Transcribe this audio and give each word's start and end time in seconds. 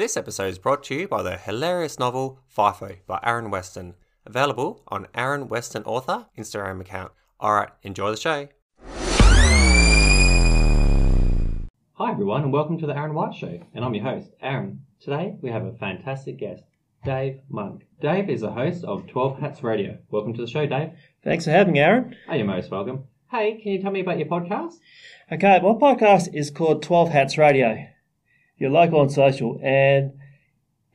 This 0.00 0.16
episode 0.16 0.48
is 0.48 0.58
brought 0.58 0.82
to 0.84 0.94
you 0.94 1.06
by 1.06 1.22
the 1.22 1.36
hilarious 1.36 1.98
novel 1.98 2.40
FIFO 2.56 3.00
by 3.06 3.20
Aaron 3.22 3.50
Weston, 3.50 3.96
available 4.24 4.82
on 4.88 5.06
Aaron 5.14 5.46
Weston 5.46 5.82
Author 5.84 6.24
Instagram 6.38 6.80
account. 6.80 7.12
Alright, 7.38 7.68
enjoy 7.82 8.10
the 8.10 8.16
show. 8.16 8.48
Hi 11.92 12.10
everyone 12.10 12.44
and 12.44 12.50
welcome 12.50 12.78
to 12.78 12.86
the 12.86 12.96
Aaron 12.96 13.12
White 13.12 13.34
Show 13.34 13.60
and 13.74 13.84
I'm 13.84 13.92
your 13.92 14.04
host, 14.04 14.30
Aaron. 14.40 14.86
Today 15.02 15.36
we 15.42 15.50
have 15.50 15.66
a 15.66 15.74
fantastic 15.74 16.38
guest, 16.38 16.64
Dave 17.04 17.40
Monk. 17.50 17.82
Dave 18.00 18.30
is 18.30 18.40
the 18.40 18.52
host 18.52 18.84
of 18.84 19.06
12 19.06 19.38
Hats 19.38 19.62
Radio. 19.62 19.98
Welcome 20.08 20.32
to 20.32 20.40
the 20.40 20.50
show, 20.50 20.64
Dave. 20.64 20.92
Thanks 21.22 21.44
for 21.44 21.50
having 21.50 21.74
me, 21.74 21.80
Aaron. 21.80 22.16
Hey, 22.26 22.38
you're 22.38 22.46
most 22.46 22.70
welcome. 22.70 23.04
Hey, 23.30 23.60
can 23.62 23.72
you 23.72 23.82
tell 23.82 23.92
me 23.92 24.00
about 24.00 24.18
your 24.18 24.28
podcast? 24.28 24.76
Okay, 25.30 25.60
my 25.62 25.74
podcast 25.74 26.32
is 26.32 26.50
called 26.50 26.82
12 26.82 27.10
Hats 27.10 27.36
Radio. 27.36 27.86
You're 28.60 28.70
local 28.70 29.00
on 29.00 29.08
social, 29.08 29.58
and 29.62 30.12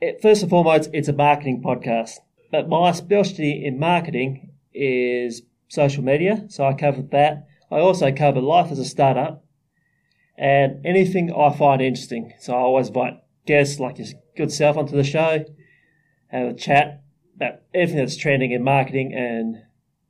it, 0.00 0.22
first 0.22 0.42
and 0.42 0.50
foremost, 0.50 0.88
it's 0.92 1.08
a 1.08 1.12
marketing 1.12 1.62
podcast. 1.62 2.12
But 2.52 2.68
my 2.68 2.92
specialty 2.92 3.66
in 3.66 3.80
marketing 3.80 4.52
is 4.72 5.42
social 5.66 6.04
media, 6.04 6.44
so 6.48 6.64
I 6.64 6.74
cover 6.74 7.02
that. 7.02 7.48
I 7.68 7.80
also 7.80 8.12
cover 8.12 8.40
life 8.40 8.70
as 8.70 8.78
a 8.78 8.84
startup 8.84 9.44
and 10.38 10.86
anything 10.86 11.32
I 11.32 11.52
find 11.52 11.82
interesting. 11.82 12.34
So 12.38 12.54
I 12.54 12.58
always 12.58 12.86
invite 12.86 13.14
guests 13.46 13.80
like 13.80 13.98
your 13.98 14.06
good 14.36 14.52
self 14.52 14.76
onto 14.76 14.96
the 14.96 15.02
show, 15.02 15.44
have 16.28 16.46
a 16.46 16.54
chat 16.54 17.02
about 17.34 17.62
everything 17.74 17.98
that's 17.98 18.16
trending 18.16 18.52
in 18.52 18.62
marketing 18.62 19.12
and 19.12 19.56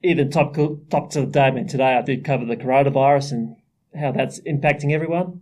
even 0.02 0.30
top 0.30 0.55
topics 0.91 1.16
of 1.16 1.33
the 1.33 1.33
day. 1.33 1.45
I 1.47 1.51
mean, 1.52 1.66
today 1.66 1.97
I 1.97 2.02
did 2.02 2.23
cover 2.23 2.45
the 2.45 2.57
coronavirus 2.57 3.33
and 3.33 3.57
how 3.99 4.13
that's 4.13 4.41
impacting 4.41 4.93
everyone. 4.93 5.41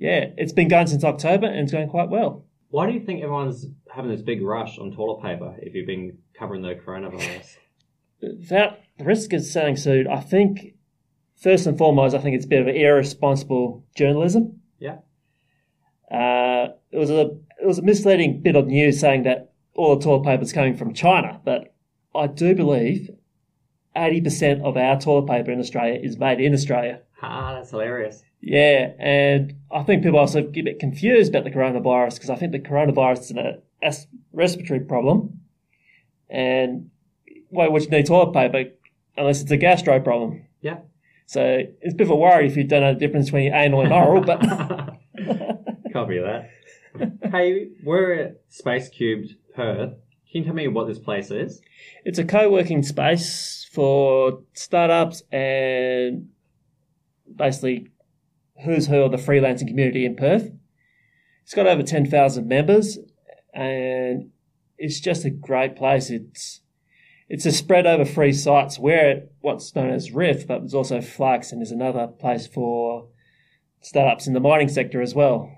Yeah, 0.00 0.30
it's 0.38 0.54
been 0.54 0.68
going 0.68 0.86
since 0.86 1.04
October 1.04 1.46
and 1.46 1.60
it's 1.60 1.72
going 1.72 1.90
quite 1.90 2.08
well. 2.08 2.46
Why 2.70 2.86
do 2.86 2.92
you 2.92 3.04
think 3.04 3.22
everyone's 3.22 3.66
having 3.94 4.10
this 4.10 4.22
big 4.22 4.40
rush 4.42 4.78
on 4.78 4.92
toilet 4.92 5.22
paper 5.22 5.54
if 5.58 5.74
you've 5.74 5.86
been 5.86 6.16
covering 6.36 6.62
the 6.62 6.74
coronavirus? 6.74 7.58
That 8.22 8.82
the 8.96 9.04
risk 9.04 9.34
is 9.34 9.52
sounding 9.52 9.76
sued, 9.76 10.06
I 10.06 10.20
think 10.20 10.74
first 11.36 11.66
and 11.66 11.76
foremost, 11.76 12.14
I 12.14 12.18
think 12.18 12.34
it's 12.34 12.46
a 12.46 12.48
bit 12.48 12.62
of 12.62 12.68
irresponsible 12.68 13.84
journalism. 13.94 14.60
Yeah. 14.78 14.98
Uh, 16.10 16.74
it 16.90 16.98
was 16.98 17.10
a 17.10 17.36
it 17.62 17.66
was 17.66 17.78
a 17.78 17.82
misleading 17.82 18.40
bit 18.40 18.56
of 18.56 18.66
news 18.68 18.98
saying 18.98 19.24
that 19.24 19.52
all 19.74 19.96
the 19.96 20.02
toilet 20.02 20.24
paper 20.24 20.42
is 20.42 20.52
coming 20.52 20.76
from 20.76 20.94
China, 20.94 21.40
but 21.44 21.74
I 22.14 22.26
do 22.26 22.54
believe 22.54 23.10
80% 23.94 24.62
of 24.62 24.78
our 24.78 24.98
toilet 24.98 25.28
paper 25.28 25.50
in 25.50 25.60
Australia 25.60 26.00
is 26.02 26.16
made 26.16 26.40
in 26.40 26.54
Australia. 26.54 27.00
Ah, 27.22 27.54
that's 27.54 27.70
hilarious. 27.70 28.22
Yeah, 28.40 28.92
and 28.98 29.54
I 29.70 29.82
think 29.82 30.02
people 30.02 30.18
also 30.18 30.42
get 30.42 30.62
a 30.62 30.64
bit 30.64 30.78
confused 30.78 31.30
about 31.30 31.44
the 31.44 31.50
coronavirus 31.50 32.14
because 32.14 32.30
I 32.30 32.36
think 32.36 32.52
the 32.52 32.58
coronavirus 32.58 33.20
is 33.20 33.30
a, 33.32 34.06
respiratory 34.32 34.80
problem, 34.80 35.40
and 36.28 36.90
why 37.48 37.68
would 37.68 37.82
you 37.82 37.90
need 37.90 38.06
toilet 38.06 38.32
paper 38.32 38.70
unless 39.16 39.42
it's 39.42 39.50
a 39.50 39.56
gastro 39.56 40.00
problem? 40.00 40.46
Yeah. 40.60 40.78
So 41.26 41.62
it's 41.80 41.94
a 41.94 41.96
bit 41.96 42.06
of 42.06 42.10
a 42.10 42.16
worry 42.16 42.46
if 42.46 42.56
you 42.56 42.64
don't 42.64 42.82
know 42.82 42.94
the 42.94 42.98
difference 43.00 43.26
between 43.26 43.52
anal 43.52 43.82
and 43.82 43.92
oral, 43.92 44.22
but 44.22 44.40
Copy 45.92 46.18
that. 46.18 46.50
hey, 47.30 47.68
we're 47.84 48.12
at 48.14 48.40
Space 48.48 48.88
Cubed 48.88 49.34
Perth. 49.54 49.90
Can 50.30 50.42
you 50.42 50.44
tell 50.44 50.54
me 50.54 50.68
what 50.68 50.86
this 50.86 50.98
place 50.98 51.30
is? 51.30 51.60
it's 52.04 52.18
a 52.18 52.24
co-working 52.24 52.82
space 52.82 53.68
for 53.72 54.42
startups 54.52 55.22
and 55.32 56.28
basically 57.34 57.88
who's 58.64 58.86
who 58.86 59.02
of 59.02 59.12
the 59.12 59.16
freelancing 59.16 59.68
community 59.68 60.04
in 60.04 60.16
Perth. 60.16 60.50
It's 61.42 61.54
got 61.54 61.66
over 61.66 61.82
10,000 61.82 62.46
members 62.46 62.98
and 63.52 64.30
it's 64.78 65.00
just 65.00 65.24
a 65.24 65.30
great 65.30 65.76
place. 65.76 66.10
It's 66.10 66.60
it's 67.28 67.46
a 67.46 67.52
spread 67.52 67.86
over 67.86 68.04
three 68.04 68.32
sites. 68.32 68.78
We're 68.78 69.10
at 69.10 69.30
what's 69.40 69.74
known 69.76 69.90
as 69.90 70.10
Riff, 70.10 70.48
but 70.48 70.60
there's 70.60 70.74
also 70.74 71.00
Flux 71.00 71.52
and 71.52 71.60
there's 71.60 71.70
another 71.70 72.08
place 72.08 72.48
for 72.48 73.06
startups 73.80 74.26
in 74.26 74.32
the 74.32 74.40
mining 74.40 74.68
sector 74.68 75.00
as 75.00 75.14
well. 75.14 75.50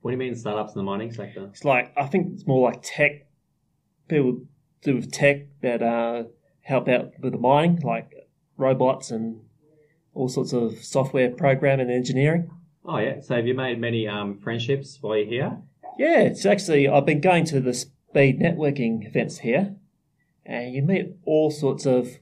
What 0.00 0.10
do 0.10 0.14
you 0.14 0.18
mean 0.18 0.34
startups 0.34 0.74
in 0.74 0.80
the 0.80 0.84
mining 0.84 1.12
sector? 1.12 1.46
It's 1.46 1.64
like 1.64 1.92
I 1.96 2.06
think 2.06 2.32
it's 2.34 2.46
more 2.46 2.68
like 2.68 2.80
tech 2.82 3.26
people 4.08 4.42
do 4.82 4.96
with 4.96 5.12
tech 5.12 5.46
that 5.62 5.82
uh, 5.82 6.24
help 6.60 6.88
out 6.88 7.12
with 7.20 7.32
the 7.32 7.38
mining, 7.38 7.80
like 7.82 8.12
robots 8.56 9.10
and 9.10 9.40
all 10.16 10.28
sorts 10.28 10.52
of 10.52 10.82
software 10.82 11.30
programming 11.30 11.88
and 11.88 11.94
engineering. 11.94 12.50
Oh 12.84 12.98
yeah. 12.98 13.20
So 13.20 13.36
have 13.36 13.46
you 13.46 13.54
made 13.54 13.78
many 13.78 14.08
um, 14.08 14.38
friendships 14.38 14.98
while 15.00 15.16
you're 15.16 15.26
here? 15.26 15.58
Yeah, 15.98 16.20
it's 16.20 16.46
actually 16.46 16.88
I've 16.88 17.06
been 17.06 17.20
going 17.20 17.44
to 17.46 17.60
the 17.60 17.74
speed 17.74 18.40
networking 18.40 19.06
events 19.06 19.38
here, 19.38 19.76
and 20.44 20.72
you 20.72 20.82
meet 20.82 21.16
all 21.24 21.50
sorts 21.50 21.86
of 21.86 22.18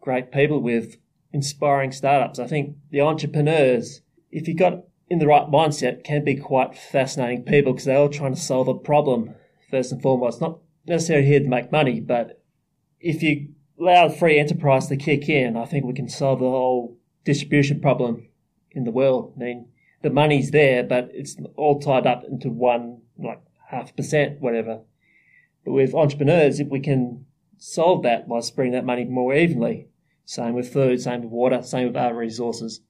great 0.00 0.32
people 0.32 0.60
with 0.60 0.96
inspiring 1.32 1.92
startups. 1.92 2.38
I 2.38 2.46
think 2.46 2.76
the 2.90 3.00
entrepreneurs, 3.00 4.00
if 4.30 4.48
you 4.48 4.54
got 4.54 4.84
in 5.08 5.18
the 5.18 5.26
right 5.26 5.46
mindset, 5.46 6.04
can 6.04 6.24
be 6.24 6.36
quite 6.36 6.76
fascinating 6.76 7.44
people 7.44 7.72
because 7.72 7.84
they're 7.84 7.98
all 7.98 8.08
trying 8.08 8.34
to 8.34 8.40
solve 8.40 8.68
a 8.68 8.74
problem 8.74 9.34
first 9.70 9.92
and 9.92 10.02
foremost, 10.02 10.40
not 10.40 10.58
necessarily 10.86 11.26
here 11.26 11.40
to 11.40 11.48
make 11.48 11.70
money, 11.70 12.00
but 12.00 12.42
if 13.00 13.22
you 13.22 13.48
allow 13.78 14.08
free 14.08 14.38
enterprise 14.38 14.88
to 14.88 14.96
kick 14.96 15.28
in, 15.28 15.56
I 15.56 15.64
think 15.64 15.84
we 15.84 15.94
can 15.94 16.08
solve 16.08 16.40
the 16.40 16.46
whole 16.46 16.96
distribution 17.24 17.80
problem 17.80 18.28
in 18.72 18.84
the 18.84 18.90
world. 18.90 19.34
I 19.36 19.40
mean, 19.40 19.68
the 20.02 20.10
money's 20.10 20.50
there, 20.50 20.82
but 20.82 21.10
it's 21.12 21.36
all 21.56 21.80
tied 21.80 22.06
up 22.06 22.24
into 22.24 22.48
one, 22.50 23.02
like 23.18 23.40
half 23.68 23.94
percent, 23.96 24.40
whatever. 24.40 24.80
But 25.64 25.72
with 25.72 25.94
entrepreneurs, 25.94 26.60
if 26.60 26.68
we 26.68 26.80
can 26.80 27.26
solve 27.58 28.02
that 28.04 28.28
by 28.28 28.40
spreading 28.40 28.72
that 28.72 28.84
money 28.84 29.04
more 29.04 29.34
evenly, 29.34 29.88
same 30.24 30.54
with 30.54 30.72
food, 30.72 31.00
same 31.00 31.22
with 31.22 31.30
water, 31.30 31.62
same 31.62 31.88
with 31.88 31.96
other 31.96 32.14
resources. 32.14 32.80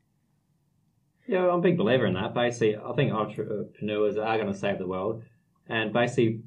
Yeah, 1.26 1.48
I'm 1.48 1.58
a 1.58 1.62
big 1.62 1.78
believer 1.78 2.06
in 2.06 2.14
that. 2.14 2.34
Basically, 2.34 2.76
I 2.76 2.92
think 2.94 3.12
entrepreneurs 3.12 4.16
are 4.16 4.36
going 4.36 4.52
to 4.52 4.58
save 4.58 4.78
the 4.78 4.86
world, 4.86 5.22
and 5.68 5.92
basically, 5.92 6.42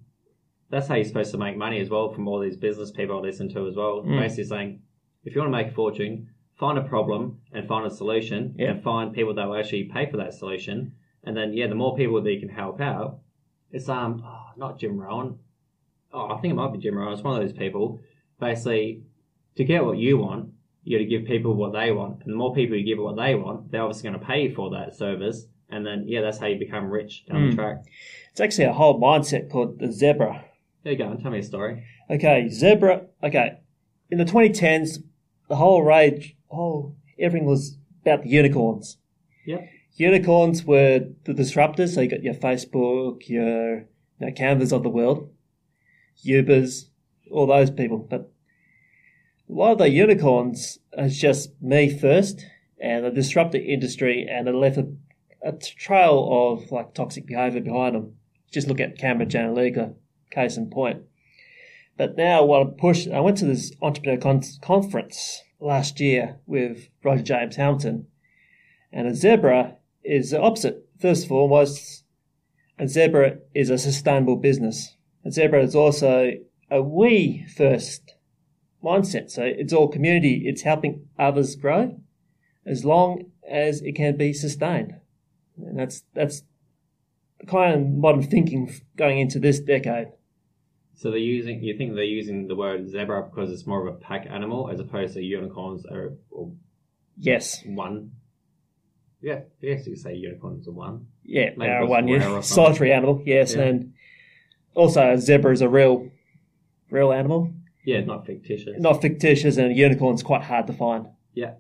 that's 0.70 0.88
how 0.88 0.96
you're 0.96 1.06
supposed 1.06 1.32
to 1.32 1.38
make 1.38 1.58
money 1.58 1.80
as 1.80 1.90
well 1.90 2.12
from 2.12 2.28
all 2.28 2.40
these 2.40 2.58
business 2.58 2.92
people 2.92 3.18
I 3.18 3.22
listen 3.22 3.48
to 3.54 3.68
as 3.68 3.76
well. 3.76 4.04
Mm. 4.04 4.20
Basically 4.20 4.46
saying, 4.46 4.82
if 5.24 5.36
you 5.36 5.42
want 5.42 5.54
to 5.54 5.58
make 5.58 5.72
a 5.72 5.76
fortune, 5.76 6.30
find 6.56 6.78
a 6.78 6.84
problem 6.84 7.40
and 7.52 7.68
find 7.68 7.86
a 7.86 7.90
solution 7.90 8.56
Yeah. 8.58 8.72
and 8.72 8.84
find 8.84 9.14
people 9.14 9.34
that 9.36 9.48
will 9.48 9.56
actually 9.56 9.86
pay 9.86 10.06
for 10.10 10.18
that 10.18 10.34
solution. 10.34 10.94
And 11.24 11.36
then, 11.36 11.54
yeah, 11.54 11.68
the 11.68 11.76
more 11.76 11.96
people 11.96 12.22
that 12.22 12.32
you 12.32 12.40
can 12.40 12.50
help 12.50 12.80
out, 12.82 13.20
it's, 13.72 13.90
um, 13.90 14.24
oh, 14.26 14.50
not 14.58 14.78
Jim 14.80 14.98
Rohn. 15.00 15.40
Oh, 16.14 16.30
I 16.32 16.38
think 16.40 16.52
it 16.52 16.56
might 16.56 16.72
be 16.74 16.78
Jim 16.80 16.96
Rohn. 16.96 17.12
It's 17.14 17.24
one 17.24 17.36
of 17.36 17.42
those 17.42 17.58
people. 17.58 18.00
Basically, 18.40 19.02
to 19.56 19.64
get 19.64 19.84
what 19.86 19.98
you 19.98 20.18
want, 20.18 20.50
you 20.84 20.98
got 20.98 21.04
to 21.04 21.10
give 21.10 21.26
people 21.26 21.54
what 21.56 21.72
they 21.74 21.92
want. 21.92 22.24
And 22.24 22.34
the 22.34 22.38
more 22.38 22.54
people 22.54 22.76
you 22.78 22.84
give 22.84 23.00
what 23.04 23.16
they 23.16 23.36
want, 23.36 23.72
they're 23.72 23.82
obviously 23.82 24.10
going 24.10 24.20
to 24.20 24.26
pay 24.26 24.54
for 24.54 24.70
that 24.72 24.96
service. 24.96 25.48
And 25.70 25.86
then, 25.86 26.04
yeah, 26.08 26.22
that's 26.22 26.38
how 26.38 26.48
you 26.48 26.60
become 26.60 26.90
rich 26.90 27.26
down 27.26 27.48
the 27.50 27.54
Mm. 27.54 27.56
track. 27.56 27.78
It's 28.32 28.42
actually 28.42 28.66
a 28.66 28.74
whole 28.74 29.00
mindset 29.00 29.50
called 29.50 29.80
the 29.80 29.92
zebra. 29.92 30.44
There 30.84 30.92
you 30.94 31.00
go. 31.00 31.10
And 31.10 31.20
tell 31.22 31.32
me 31.32 31.40
a 31.40 31.44
story. 31.44 31.84
Okay, 32.10 32.50
zebra. 32.50 33.06
Okay, 33.24 33.58
in 34.12 34.18
the 34.18 34.26
2010s, 34.26 35.00
the 35.54 35.58
whole 35.58 35.84
rage, 35.84 36.36
oh, 36.52 36.96
everything 37.20 37.48
was 37.48 37.78
about 38.02 38.24
the 38.24 38.30
unicorns. 38.30 38.98
Yep. 39.46 39.70
Unicorns 39.98 40.66
were 40.66 41.06
the 41.26 41.34
disruptors. 41.36 41.94
So 41.94 42.02
you 42.02 42.10
got 42.10 42.24
your 42.24 42.34
Facebook, 42.34 43.30
your 43.30 43.82
you 43.82 43.86
know, 44.20 44.32
Canvas 44.32 44.72
of 44.72 44.82
the 44.82 44.90
world, 44.90 45.30
Ubers, 46.26 46.86
all 47.30 47.46
those 47.46 47.70
people. 47.70 48.00
But 48.00 48.32
a 49.48 49.54
lot 49.54 49.74
of 49.74 49.78
the 49.78 49.90
unicorns 49.92 50.80
is 50.98 51.20
just 51.20 51.52
me 51.62 51.96
first, 51.96 52.44
and 52.82 53.06
they 53.06 53.12
disrupt 53.12 53.52
the 53.52 53.64
industry, 53.64 54.28
and 54.28 54.48
it 54.48 54.56
left 54.56 54.78
a, 54.78 54.88
a 55.44 55.52
trail 55.52 56.30
of 56.32 56.72
like 56.72 56.96
toxic 56.96 57.28
behaviour 57.28 57.62
behind 57.62 57.94
them. 57.94 58.16
Just 58.52 58.68
look 58.68 58.80
at 58.80 58.98
Cambridge 58.98 59.36
Analytica, 59.36 59.94
case 60.32 60.58
in 60.58 60.72
point. 60.72 61.04
But 61.98 62.18
now, 62.18 62.44
what 62.44 62.62
I 62.62 62.70
push, 62.78 63.08
I 63.08 63.20
went 63.20 63.38
to 63.38 63.46
this 63.46 63.72
entrepreneur 63.82 64.20
con- 64.20 64.42
conference 64.62 65.44
last 65.60 66.00
year 66.00 66.40
with 66.46 66.90
Roger 67.04 67.24
James 67.24 67.56
Hamilton, 67.56 68.08
and 68.92 69.08
a 69.08 69.16
zebra 69.16 69.78
is 70.04 70.32
the 70.32 70.42
opposite. 70.42 70.88
First 71.00 71.26
of 71.26 71.32
all, 71.32 71.48
was 71.48 72.04
a 72.80 72.88
zebra 72.88 73.38
is 73.54 73.70
a 73.70 73.78
sustainable 73.78 74.36
business. 74.36 74.96
A 75.24 75.32
zebra 75.32 75.62
is 75.62 75.76
also 75.76 76.32
a 76.72 76.82
we 76.82 77.46
first 77.56 78.16
mindset. 78.84 79.30
So 79.30 79.44
it's 79.44 79.74
all 79.74 79.88
community. 79.88 80.44
It's 80.46 80.64
helping 80.64 81.08
others 81.18 81.56
grow, 81.56 82.00
as 82.66 82.84
long 82.84 83.32
as 83.48 83.82
it 83.82 83.94
can 83.94 84.18
be 84.18 84.34
sustained. 84.34 84.96
And 85.58 85.78
that's 85.78 86.04
that's 86.14 86.44
kind 87.48 87.76
of 87.76 87.88
modern 87.88 88.24
thinking 88.24 88.74
going 88.98 89.20
into 89.20 89.40
this 89.40 89.60
decade. 89.60 90.08
So 90.96 91.10
they're 91.10 91.20
using. 91.20 91.64
You 91.64 91.78
think 91.78 91.96
they're 91.96 92.04
using 92.04 92.48
the 92.48 92.56
word 92.56 92.88
zebra 92.90 93.24
because 93.24 93.52
it's 93.52 93.66
more 93.66 93.86
of 93.88 93.94
a 93.94 93.98
pack 93.98 94.28
animal 94.30 94.70
as 94.72 94.80
opposed 94.80 95.16
to 95.16 95.22
unicorns 95.24 95.86
are 95.86 96.14
are 96.36 96.48
Yes. 97.18 97.64
one. 97.66 98.12
Yeah, 99.22 99.42
yes, 99.62 99.86
you 99.88 99.94
could 99.94 100.02
say 100.02 100.16
unicorns 100.16 100.68
are 100.68 100.72
one. 100.72 101.08
Yeah, 101.24 101.52
Maybe 101.56 101.62
uh, 101.62 101.64
they 101.66 101.70
are 101.72 101.82
because 101.82 101.90
one 101.90 102.06
rare 102.06 102.16
or 102.16 102.20
yeah. 102.20 102.28
something. 102.42 102.44
solitary 102.44 102.94
animal. 102.94 103.22
Yes, 103.26 103.56
Yeah. 103.56 103.62
and 103.64 103.94
also 104.76 105.12
a 105.14 105.18
zebra 105.18 105.52
is 105.54 105.62
a 105.62 105.70
real, 105.70 106.10
real 106.90 107.12
animal, 107.14 107.54
Yeah, 107.86 108.02
not 108.02 108.26
fictitious. 108.26 108.80
not 108.80 109.02
fictitious, 109.02 109.58
and 109.58 109.72
a 109.72 109.74
unicorn's 109.76 110.24
quite 110.24 110.44
hard 110.44 110.68
to 110.68 110.74
find. 110.74 111.08
Yeah. 111.34 111.54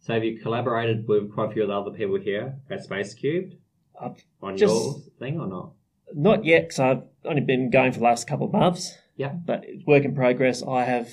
So 0.00 0.14
have 0.14 0.24
you 0.24 0.38
collaborated 0.38 1.06
with 1.08 1.32
quite 1.32 1.50
a 1.50 1.52
few 1.52 1.62
of 1.62 1.68
the 1.68 1.74
other 1.74 1.90
people 1.90 2.18
here 2.20 2.56
at 2.70 2.82
Space 2.84 3.14
Cubed 3.14 3.56
I've 4.00 4.22
on 4.40 4.56
Just- 4.56 4.72
your 4.74 4.94
thing 5.18 5.40
or 5.40 5.46
not? 5.48 5.72
Not 6.14 6.44
yet, 6.44 6.62
because 6.62 6.78
I've 6.78 7.02
only 7.24 7.42
been 7.42 7.70
going 7.70 7.92
for 7.92 7.98
the 7.98 8.04
last 8.04 8.26
couple 8.26 8.46
of 8.46 8.52
months. 8.52 8.96
Yeah. 9.16 9.32
But 9.32 9.64
it's 9.64 9.86
work 9.86 10.04
in 10.04 10.14
progress. 10.14 10.62
I 10.62 10.84
have 10.84 11.08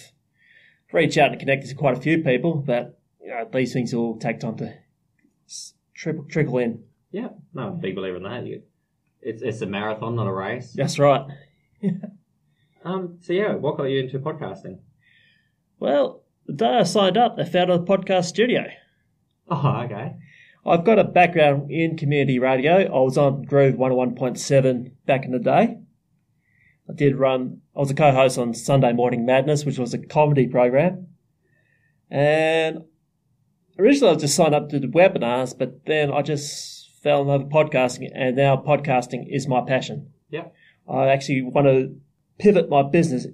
reached 0.92 1.18
out 1.18 1.32
and 1.32 1.40
connected 1.40 1.70
to 1.70 1.76
quite 1.76 1.98
a 1.98 2.02
few 2.02 2.24
people, 2.24 2.56
but 2.56 3.00
you 3.22 3.30
know, 3.30 3.48
these 3.52 3.74
things 3.74 3.94
will 3.94 4.18
take 4.18 4.40
time 4.40 4.58
to 4.58 4.74
trickle, 5.94 6.26
trickle 6.26 6.58
in. 6.58 6.84
Yeah. 7.12 7.30
No, 7.54 7.64
I'm 7.64 7.74
a 7.74 7.78
big 7.78 7.96
believer 7.96 8.18
in 8.18 8.24
that. 8.24 8.46
You, 8.46 8.64
it's 9.22 9.42
it's 9.42 9.62
a 9.62 9.66
marathon, 9.66 10.16
not 10.16 10.28
a 10.28 10.32
race. 10.34 10.74
That's 10.74 11.00
right. 11.00 11.26
Um. 12.82 13.18
So 13.20 13.34
yeah, 13.34 13.56
what 13.56 13.76
got 13.76 13.84
you 13.84 14.00
into 14.00 14.20
podcasting? 14.20 14.80
Well, 15.80 16.24
the 16.46 16.54
day 16.54 16.78
I 16.80 16.84
signed 16.84 17.18
up, 17.18 17.36
they 17.36 17.44
found 17.44 17.70
a 17.70 17.78
podcast 17.78 18.26
studio. 18.26 18.68
Oh, 19.50 19.82
okay. 19.84 20.16
I've 20.66 20.84
got 20.84 21.00
a 21.00 21.04
background 21.04 21.72
in 21.72 21.98
community 21.98 22.40
radio. 22.40 22.86
I 22.86 23.00
was 23.00 23.18
on 23.18 23.44
Groove 23.44 23.76
101.7 23.76 24.92
back 25.06 25.26
in 25.26 25.32
the 25.32 25.40
day. 25.40 25.80
I 26.90 26.94
did 26.94 27.16
run, 27.16 27.62
I 27.76 27.80
was 27.80 27.92
a 27.92 27.96
co 27.96 28.12
host 28.12 28.38
on 28.38 28.54
Sunday 28.54 28.94
Morning 28.94 29.26
Madness, 29.26 29.66
which 29.66 29.78
was 29.78 29.94
a 29.94 30.00
comedy 30.00 30.48
program. 30.48 31.08
And 32.10 32.84
originally 33.78 34.10
I 34.10 34.14
was 34.14 34.24
just 34.24 34.36
signed 34.36 34.56
up 34.56 34.70
to 34.70 34.80
the 34.80 34.88
webinars, 34.88 35.58
but 35.58 35.86
then 35.86 36.12
I 36.12 36.22
just 36.24 36.90
fell 37.02 37.22
in 37.22 37.28
love 37.28 37.44
with 37.44 37.52
podcasting, 37.52 38.10
and 38.14 38.36
now 38.36 38.58
podcasting 38.58 39.26
is 39.30 39.48
my 39.48 39.62
passion. 39.66 40.12
Yeah. 40.30 40.48
I 40.90 41.08
actually 41.08 41.44
want 41.44 41.68
to 41.68 41.96
pivot 42.40 42.70
my 42.70 42.84
business 42.84 43.28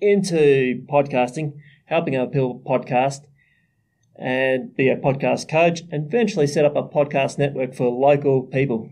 into 0.00 0.84
podcasting, 0.88 1.54
helping 1.86 2.16
other 2.16 2.30
people 2.30 2.62
podcast, 2.64 3.22
and 4.16 4.74
be 4.76 4.88
a 4.88 4.96
podcast 4.96 5.48
coach, 5.48 5.82
and 5.90 6.06
eventually 6.06 6.46
set 6.46 6.64
up 6.64 6.76
a 6.76 6.82
podcast 6.82 7.38
network 7.38 7.74
for 7.74 7.90
local 7.90 8.42
people. 8.42 8.90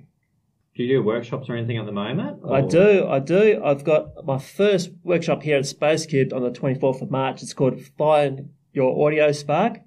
Do 0.77 0.85
you 0.85 0.97
do 0.99 1.03
workshops 1.03 1.49
or 1.49 1.57
anything 1.57 1.77
at 1.77 1.87
the 1.87 1.93
moment? 1.93 2.41
I 2.49 2.63
do, 2.63 3.07
I 3.07 3.19
do. 3.19 3.61
I've 3.63 3.85
got 3.85 4.25
my 4.25 4.39
first 4.39 4.91
workshop 5.03 5.43
here 5.43 5.59
at 5.59 5.67
Space 5.67 6.07
Cube 6.07 6.33
on 6.33 6.43
the 6.43 6.51
24th 6.51 7.03
of 7.03 7.11
March. 7.11 7.43
It's 7.43 7.53
called 7.53 7.81
Find 7.99 8.51
Your 8.73 9.07
Audio 9.07 9.33
Spark 9.33 9.81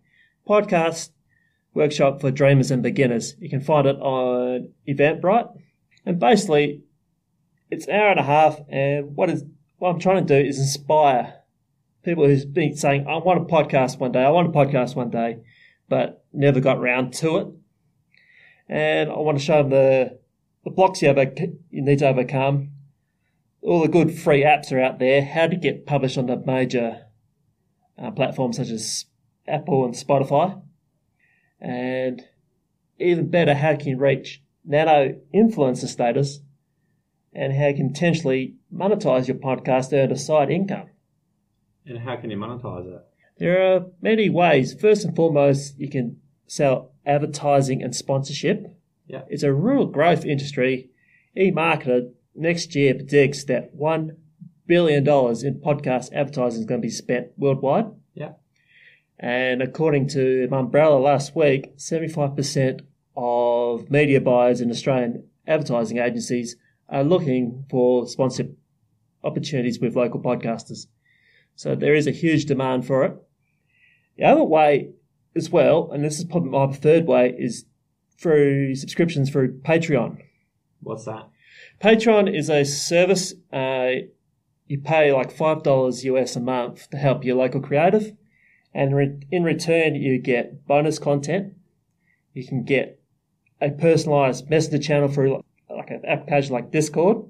podcast 0.47 1.09
workshop 1.73 2.21
for 2.21 2.31
dreamers 2.31 2.71
and 2.71 2.83
beginners. 2.83 3.35
You 3.39 3.49
can 3.49 3.61
find 3.61 3.87
it 3.87 3.95
on 3.95 4.69
Eventbrite. 4.87 5.57
And 6.05 6.19
basically, 6.19 6.83
it's 7.71 7.87
an 7.87 7.95
hour 7.95 8.11
and 8.11 8.19
a 8.19 8.23
half, 8.23 8.59
and 8.69 9.15
what 9.15 9.29
is 9.29 9.45
what 9.77 9.89
I'm 9.89 9.99
trying 9.99 10.25
to 10.25 10.41
do 10.41 10.47
is 10.47 10.59
inspire 10.59 11.42
people 12.03 12.25
who's 12.25 12.45
been 12.45 12.75
saying, 12.75 13.07
I 13.07 13.17
want 13.17 13.41
a 13.41 13.53
podcast 13.53 13.99
one 13.99 14.11
day, 14.11 14.23
I 14.23 14.29
want 14.29 14.47
a 14.47 14.51
podcast 14.51 14.95
one 14.95 15.09
day, 15.09 15.37
but 15.89 16.25
never 16.33 16.59
got 16.59 16.81
round 16.81 17.13
to 17.15 17.37
it. 17.37 17.47
And 18.67 19.09
I 19.09 19.17
want 19.17 19.37
to 19.37 19.43
show 19.43 19.57
them 19.57 19.69
the, 19.69 20.19
the 20.63 20.71
blocks 20.71 21.01
you, 21.01 21.09
over, 21.09 21.25
you 21.69 21.81
need 21.81 21.99
to 21.99 22.07
overcome, 22.07 22.71
all 23.61 23.81
the 23.81 23.87
good 23.87 24.17
free 24.17 24.43
apps 24.43 24.71
are 24.71 24.81
out 24.81 24.99
there, 24.99 25.23
how 25.23 25.47
to 25.47 25.55
get 25.55 25.85
published 25.85 26.17
on 26.17 26.27
the 26.27 26.37
major 26.37 27.05
uh, 27.97 28.11
platforms 28.11 28.57
such 28.57 28.69
as 28.69 29.05
Apple 29.47 29.85
and 29.85 29.93
Spotify, 29.93 30.61
and 31.59 32.21
even 32.99 33.29
better, 33.29 33.53
how 33.53 33.75
can 33.75 33.87
you 33.87 33.97
reach 33.97 34.41
nano 34.65 35.15
influencer 35.33 35.87
status 35.87 36.39
and 37.33 37.53
how 37.53 37.67
you 37.67 37.75
can 37.75 37.89
potentially 37.89 38.55
monetize 38.73 39.27
your 39.27 39.37
podcast 39.37 39.89
to 39.89 39.99
earn 39.99 40.11
a 40.11 40.17
side 40.17 40.49
income. 40.49 40.89
And 41.85 41.99
how 41.99 42.15
can 42.15 42.31
you 42.31 42.37
monetize 42.37 42.87
it? 42.87 43.01
There 43.37 43.75
are 43.75 43.85
many 44.01 44.29
ways. 44.29 44.73
First 44.73 45.05
and 45.05 45.15
foremost, 45.15 45.77
you 45.77 45.89
can 45.89 46.19
sell 46.47 46.91
advertising 47.05 47.81
and 47.83 47.95
sponsorship. 47.95 48.75
Yeah. 49.07 49.23
It's 49.27 49.43
a 49.43 49.53
real 49.53 49.85
growth 49.85 50.25
industry. 50.25 50.89
eMarketer 51.35 52.11
next 52.35 52.75
year 52.75 52.93
predicts 52.93 53.43
that 53.45 53.75
$1 53.75 54.15
billion 54.65 54.99
in 55.03 55.61
podcast 55.61 56.13
advertising 56.13 56.61
is 56.61 56.65
going 56.65 56.81
to 56.81 56.85
be 56.85 56.89
spent 56.89 57.27
worldwide. 57.37 57.87
Yeah. 58.13 58.33
And 59.19 59.61
according 59.61 60.09
to 60.09 60.47
Umbrella 60.51 60.97
last 60.97 61.35
week, 61.35 61.77
75% 61.77 62.81
of 63.15 63.89
media 63.91 64.21
buyers 64.21 64.61
in 64.61 64.71
Australian 64.71 65.27
advertising 65.47 65.97
agencies 65.97 66.55
are 66.89 67.03
looking 67.03 67.65
for 67.69 68.07
sponsorship 68.07 68.57
opportunities 69.23 69.79
with 69.79 69.95
local 69.95 70.19
podcasters. 70.19 70.87
So 71.55 71.75
there 71.75 71.95
is 71.95 72.07
a 72.07 72.11
huge 72.11 72.45
demand 72.45 72.85
for 72.85 73.03
it. 73.03 73.15
The 74.17 74.25
other 74.25 74.43
way 74.43 74.89
as 75.35 75.49
well, 75.49 75.91
and 75.91 76.03
this 76.03 76.19
is 76.19 76.25
probably 76.25 76.49
my 76.49 76.71
third 76.73 77.07
way, 77.07 77.35
is 77.37 77.65
through 78.17 78.75
subscriptions 78.75 79.29
through 79.29 79.59
Patreon. 79.59 80.21
What's 80.81 81.05
that? 81.05 81.29
Patreon 81.81 82.33
is 82.33 82.49
a 82.49 82.63
service. 82.63 83.33
Uh, 83.51 84.07
you 84.67 84.79
pay 84.79 85.11
like 85.11 85.31
five 85.31 85.63
dollars 85.63 86.05
US 86.05 86.35
a 86.35 86.39
month 86.39 86.89
to 86.91 86.97
help 86.97 87.23
your 87.23 87.35
local 87.35 87.61
creative, 87.61 88.13
and 88.73 88.95
re- 88.95 89.19
in 89.31 89.43
return 89.43 89.95
you 89.95 90.19
get 90.19 90.65
bonus 90.67 90.99
content. 90.99 91.53
You 92.33 92.45
can 92.47 92.63
get 92.63 92.99
a 93.61 93.69
personalized 93.69 94.49
messenger 94.49 94.79
channel 94.79 95.07
through 95.07 95.43
like 95.69 95.89
an 95.89 96.03
application 96.07 96.53
like 96.53 96.71
Discord. 96.71 97.25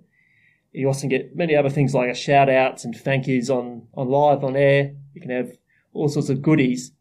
You 0.73 0.87
also 0.87 1.07
get 1.07 1.35
many 1.35 1.55
other 1.55 1.69
things 1.69 1.93
like 1.93 2.09
a 2.09 2.15
shout 2.15 2.49
outs 2.49 2.83
and 2.83 2.95
thank 2.95 3.27
yous 3.27 3.49
on, 3.49 3.87
on 3.93 4.09
live 4.09 4.43
on 4.43 4.55
air. 4.55 4.95
You 5.13 5.21
can 5.21 5.29
have 5.29 5.51
all 5.93 6.09
sorts 6.09 6.29
of 6.29 6.41
goodies, 6.41 6.91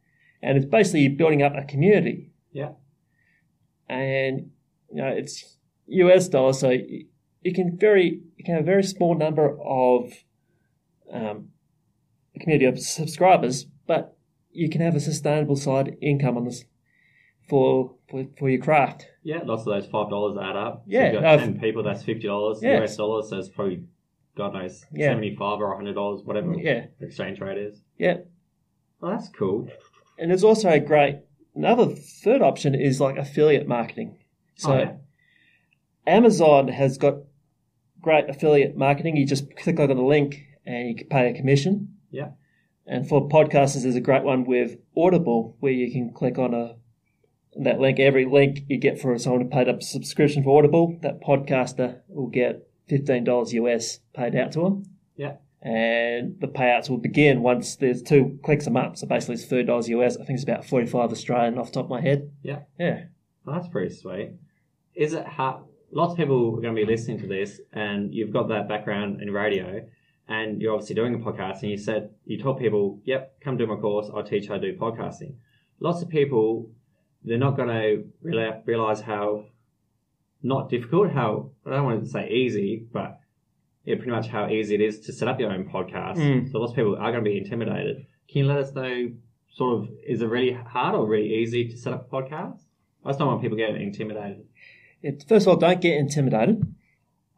and 0.42 0.56
it's 0.56 0.66
basically 0.66 1.08
building 1.08 1.42
up 1.42 1.54
a 1.56 1.64
community. 1.64 2.30
Yeah. 2.52 2.72
And 3.88 4.50
you 4.90 4.96
know 4.96 5.08
it's 5.08 5.56
US 5.86 6.28
dollars, 6.28 6.58
so 6.58 6.70
you, 6.70 7.52
can 7.54 7.76
very 7.78 8.20
you 8.36 8.44
can 8.44 8.54
have 8.54 8.64
a 8.64 8.66
very 8.66 8.82
small 8.82 9.16
number 9.16 9.58
of 9.62 10.12
um, 11.10 11.48
community 12.38 12.66
of 12.66 12.78
subscribers, 12.78 13.66
but 13.86 14.16
you 14.50 14.68
can 14.68 14.82
have 14.82 14.94
a 14.94 15.00
sustainable 15.00 15.56
side 15.56 15.96
income 16.02 16.36
on 16.36 16.44
this 16.44 16.64
for 17.52 17.94
for, 18.08 18.24
for 18.38 18.48
your 18.48 18.62
craft. 18.62 19.06
Yeah, 19.22 19.40
lots 19.44 19.66
of 19.66 19.74
those 19.74 19.84
five 19.90 20.08
dollars 20.08 20.38
add 20.42 20.56
up. 20.56 20.84
Yeah, 20.86 21.00
so 21.00 21.04
you've 21.12 21.22
got 21.22 21.22
no, 21.22 21.38
ten 21.38 21.60
people. 21.60 21.82
That's 21.82 22.02
fifty 22.02 22.26
dollars 22.26 22.60
Yeah. 22.62 22.82
US 22.82 22.96
dollars. 22.96 23.28
So 23.28 23.38
it's 23.38 23.50
probably 23.50 23.84
God 24.36 24.54
knows 24.54 24.84
Yeah. 24.92 25.08
seventy 25.10 25.36
five 25.36 25.60
or 25.60 25.74
hundred 25.76 25.94
dollars, 25.94 26.22
whatever 26.24 26.54
Yeah, 26.54 26.86
the 26.98 27.06
exchange 27.06 27.40
rate 27.40 27.58
is. 27.58 27.82
yeah. 27.98 28.18
Oh, 29.02 29.10
that's 29.10 29.28
cool. 29.28 29.68
And 30.18 30.30
there's 30.30 30.44
also 30.44 30.70
a 30.70 30.80
great 30.80 31.18
another 31.54 31.86
third 31.86 32.40
option 32.40 32.74
is 32.74 33.00
like 33.00 33.18
affiliate 33.18 33.68
marketing. 33.68 34.16
Oh, 34.18 34.24
so 34.56 34.72
Oh, 34.72 34.78
yeah. 34.78 34.92
Amazon 36.06 36.68
has 36.68 36.96
got 36.98 37.16
great 38.00 38.28
affiliate 38.30 38.76
marketing. 38.76 39.16
You 39.16 39.26
just 39.26 39.54
click 39.56 39.78
on 39.78 39.88
the 39.88 39.94
link 40.02 40.46
and 40.64 40.88
you 40.88 40.94
can 40.96 41.08
pay 41.08 41.28
a 41.30 41.34
commission. 41.34 41.96
Yeah. 42.10 42.30
And 42.86 43.08
for 43.08 43.28
podcasters, 43.28 43.82
there's 43.82 43.94
a 43.94 44.00
great 44.00 44.24
one 44.24 44.44
with 44.44 44.78
Audible 44.96 45.56
where 45.60 45.72
you 45.72 45.92
can 45.92 46.12
click 46.12 46.38
on 46.38 46.54
a 46.54 46.76
that 47.60 47.80
link. 47.80 47.98
Every 48.00 48.24
link 48.24 48.60
you 48.68 48.78
get 48.78 49.00
for 49.00 49.16
someone 49.18 49.42
who 49.42 49.48
paid 49.48 49.68
up 49.68 49.80
a 49.80 49.82
subscription 49.82 50.42
for 50.42 50.58
Audible, 50.58 50.98
that 51.02 51.20
podcaster 51.20 52.00
will 52.08 52.28
get 52.28 52.68
fifteen 52.88 53.24
dollars 53.24 53.52
US 53.52 54.00
paid 54.14 54.34
out 54.36 54.52
to 54.52 54.60
them. 54.62 54.84
Yeah. 55.16 55.36
And 55.60 56.40
the 56.40 56.48
payouts 56.48 56.90
will 56.90 56.98
begin 56.98 57.42
once 57.42 57.76
there's 57.76 58.02
two 58.02 58.38
clicks 58.42 58.64
them 58.64 58.76
up. 58.76 58.96
So 58.96 59.06
basically, 59.06 59.34
it's 59.34 59.44
thirty 59.44 59.64
dollars 59.64 59.88
US. 59.88 60.16
I 60.16 60.24
think 60.24 60.36
it's 60.36 60.44
about 60.44 60.64
forty-five 60.64 61.12
Australian 61.12 61.58
off 61.58 61.66
the 61.66 61.74
top 61.74 61.84
of 61.84 61.90
my 61.90 62.00
head. 62.00 62.30
Yeah. 62.42 62.60
Yeah. 62.78 63.04
Oh, 63.46 63.52
that's 63.52 63.68
pretty 63.68 63.94
sweet. 63.94 64.32
Is 64.94 65.12
it 65.14 65.26
hard? 65.26 65.64
Lots 65.90 66.12
of 66.12 66.18
people 66.18 66.56
are 66.56 66.60
going 66.62 66.74
to 66.74 66.86
be 66.86 66.90
listening 66.90 67.18
to 67.20 67.26
this, 67.26 67.60
and 67.72 68.14
you've 68.14 68.32
got 68.32 68.48
that 68.48 68.66
background 68.68 69.20
in 69.20 69.30
radio, 69.30 69.84
and 70.26 70.60
you're 70.60 70.72
obviously 70.72 70.94
doing 70.94 71.14
a 71.14 71.18
podcast, 71.18 71.62
and 71.62 71.70
you 71.70 71.76
said 71.76 72.10
you 72.24 72.40
told 72.42 72.58
people, 72.58 73.00
"Yep, 73.04 73.40
come 73.40 73.56
do 73.56 73.66
my 73.66 73.76
course. 73.76 74.10
I'll 74.14 74.24
teach 74.24 74.48
how 74.48 74.54
to 74.54 74.72
do 74.72 74.78
podcasting." 74.78 75.34
Lots 75.80 76.02
of 76.02 76.08
people, 76.08 76.70
they're 77.24 77.38
not 77.38 77.56
going 77.56 77.68
to 77.68 78.04
really 78.22 78.50
realize 78.64 79.00
how 79.00 79.46
not 80.42 80.68
difficult, 80.68 81.12
how 81.12 81.50
I 81.64 81.70
don't 81.70 81.84
want 81.84 82.04
to 82.04 82.10
say 82.10 82.28
easy, 82.28 82.84
but 82.92 83.20
yeah, 83.84 83.96
pretty 83.96 84.10
much 84.10 84.28
how 84.28 84.48
easy 84.48 84.74
it 84.74 84.80
is 84.80 85.00
to 85.00 85.12
set 85.12 85.28
up 85.28 85.38
your 85.38 85.52
own 85.52 85.68
podcast. 85.68 86.16
Mm. 86.16 86.50
So 86.50 86.58
lots 86.58 86.72
of 86.72 86.76
people 86.76 86.96
are 86.96 87.12
going 87.12 87.24
to 87.24 87.30
be 87.30 87.38
intimidated. 87.38 88.06
Can 88.28 88.42
you 88.42 88.46
let 88.46 88.58
us 88.58 88.72
know, 88.74 89.12
sort 89.54 89.82
of, 89.82 89.88
is 90.06 90.22
it 90.22 90.26
really 90.26 90.52
hard 90.52 90.94
or 90.94 91.06
really 91.06 91.34
easy 91.34 91.68
to 91.68 91.76
set 91.76 91.92
up 91.92 92.10
a 92.10 92.14
podcast? 92.14 92.60
I 93.04 93.10
just 93.10 93.18
don't 93.18 93.28
want 93.28 93.42
people 93.42 93.56
getting 93.56 93.80
intimidated. 93.80 94.44
It, 95.02 95.24
first 95.28 95.46
of 95.46 95.50
all, 95.50 95.56
don't 95.56 95.80
get 95.80 95.96
intimidated. 95.96 96.74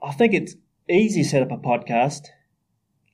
I 0.03 0.13
think 0.13 0.35
it's 0.35 0.57
easy 0.89 1.23
to 1.23 1.29
set 1.29 1.43
up 1.43 1.51
a 1.51 1.57
podcast. 1.57 2.27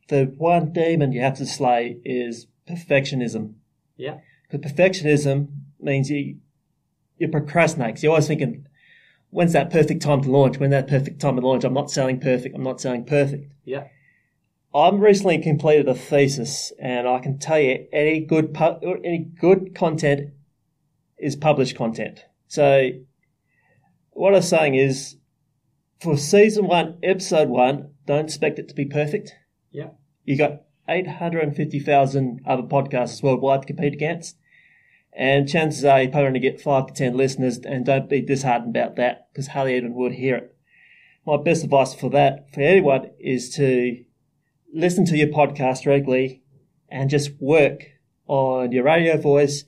The 0.08 0.34
one 0.36 0.72
demon 0.72 1.12
you 1.12 1.20
have 1.20 1.38
to 1.38 1.46
slay 1.46 2.00
is 2.04 2.48
perfectionism. 2.68 3.54
Yeah. 3.96 4.18
Because 4.50 4.72
perfectionism 4.72 5.48
means 5.80 6.10
you 6.10 6.38
you 7.20 7.28
procrastinate. 7.28 7.94
'cause 7.94 8.02
you're 8.02 8.10
always 8.10 8.26
thinking, 8.26 8.66
when's 9.30 9.52
that 9.52 9.70
perfect 9.70 10.02
time 10.02 10.22
to 10.22 10.30
launch? 10.30 10.58
When 10.58 10.70
that 10.70 10.88
perfect 10.88 11.20
time 11.20 11.36
to 11.36 11.42
launch? 11.42 11.62
I'm 11.62 11.74
not 11.74 11.90
selling 11.90 12.18
perfect. 12.18 12.56
I'm 12.56 12.62
not 12.64 12.80
selling 12.80 13.04
perfect. 13.04 13.52
Yeah. 13.64 13.84
I'm 14.74 15.00
recently 15.00 15.38
completed 15.38 15.88
a 15.88 15.94
thesis, 15.94 16.72
and 16.80 17.06
I 17.06 17.18
can 17.18 17.38
tell 17.38 17.58
you 17.58 17.86
any 17.92 18.20
good 18.20 18.54
pu- 18.54 19.00
any 19.04 19.18
good 19.18 19.74
content 19.74 20.30
is 21.18 21.36
published 21.36 21.76
content. 21.76 22.24
So, 22.46 22.90
what 24.12 24.34
I'm 24.34 24.42
saying 24.42 24.76
is, 24.76 25.16
for 25.98 26.16
season 26.16 26.66
one, 26.66 26.98
episode 27.02 27.48
one, 27.48 27.90
don't 28.06 28.24
expect 28.24 28.58
it 28.58 28.68
to 28.68 28.74
be 28.74 28.84
perfect. 28.86 29.34
Yeah. 29.72 29.90
You 30.24 30.36
got 30.36 30.62
850,000 30.88 32.40
other 32.46 32.62
podcasts 32.62 33.22
worldwide 33.22 33.62
to 33.62 33.66
compete 33.66 33.92
against. 33.92 34.36
And 35.12 35.48
chances 35.48 35.84
are 35.84 36.02
you're 36.02 36.10
probably 36.10 36.30
going 36.30 36.34
to 36.34 36.40
get 36.40 36.60
5 36.60 36.86
to 36.86 36.94
10 36.94 37.16
listeners, 37.16 37.58
and 37.58 37.84
don't 37.84 38.08
be 38.08 38.20
disheartened 38.20 38.76
about 38.76 38.96
that 38.96 39.28
because 39.32 39.48
hardly 39.48 39.76
anyone 39.76 39.94
would 39.96 40.12
hear 40.12 40.36
it. 40.36 40.56
My 41.26 41.36
best 41.36 41.64
advice 41.64 41.94
for 41.94 42.10
that, 42.10 42.52
for 42.54 42.60
anyone, 42.60 43.10
is 43.18 43.54
to 43.56 44.04
listen 44.72 45.04
to 45.06 45.16
your 45.16 45.28
podcast 45.28 45.86
regularly 45.86 46.42
and 46.88 47.10
just 47.10 47.32
work 47.40 47.82
on 48.26 48.72
your 48.72 48.84
radio 48.84 49.16
voice 49.16 49.64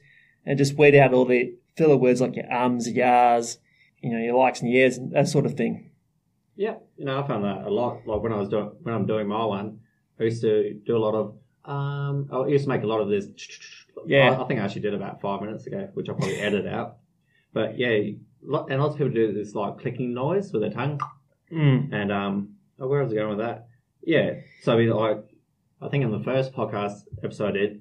and 0.46 0.58
just 0.58 0.78
weed 0.78 0.94
out 0.94 1.12
all 1.12 1.25
the 1.25 1.54
filler 1.76 1.96
words 1.96 2.20
like 2.20 2.37
your 2.37 2.50
ums, 2.52 2.88
yars, 2.88 3.58
you 4.00 4.11
know, 4.11 4.18
your 4.18 4.37
likes 4.37 4.61
and 4.61 4.70
years, 4.70 4.96
and 4.96 5.12
that 5.12 5.28
sort 5.28 5.46
of 5.46 5.54
thing. 5.54 5.90
Yeah, 6.56 6.76
you 6.96 7.04
know, 7.04 7.20
I 7.20 7.26
found 7.26 7.44
that 7.44 7.66
a 7.66 7.70
lot. 7.70 8.06
Like 8.06 8.22
when 8.22 8.32
I 8.32 8.37
was 8.37 8.49
doing 8.49 8.70
when 8.82 8.94
I'm 8.94 9.06
doing 9.06 9.26
my 9.26 9.44
one, 9.44 9.80
I 10.20 10.25
used 10.25 10.42
to 10.42 10.75
do 10.84 10.96
a 10.96 10.99
lot 10.99 11.14
of. 11.14 11.34
Um, 11.64 12.28
I 12.32 12.46
used 12.49 12.64
to 12.64 12.68
make 12.68 12.82
a 12.82 12.87
lot 12.87 13.00
of 13.00 13.08
this. 13.08 13.26
Yeah. 14.06 14.30
I, 14.32 14.42
I 14.42 14.47
think 14.47 14.61
I 14.61 14.64
actually 14.64 14.82
did 14.82 14.94
about 14.94 15.21
five 15.21 15.40
minutes 15.40 15.66
ago, 15.66 15.88
which 15.94 16.09
I'll 16.09 16.14
probably 16.14 16.37
edit 16.40 16.66
out. 16.66 16.97
But 17.52 17.78
yeah, 17.78 18.12
lo- 18.42 18.66
and 18.71 18.80
lots 18.80 18.94
of 18.94 18.99
people 18.99 19.12
do 19.14 19.32
this 19.32 19.54
like 19.54 19.78
clicking 19.78 20.14
noise 20.14 20.52
with 20.52 20.62
their 20.62 20.71
tongue. 20.71 21.00
Mm. 21.52 21.92
And 21.92 22.12
um, 22.12 22.54
oh, 22.80 22.88
where 22.88 23.02
was 23.02 23.12
I 23.12 23.16
going 23.16 23.30
with 23.37 23.38
that? 23.47 23.68
Yeah, 24.04 24.35
so 24.62 24.76
we 24.76 24.90
like, 24.92 25.23
I 25.80 25.88
think 25.88 26.02
in 26.04 26.11
the 26.11 26.21
first 26.25 26.52
podcast 26.52 27.02
episode 27.23 27.50
I 27.50 27.52
did, 27.52 27.80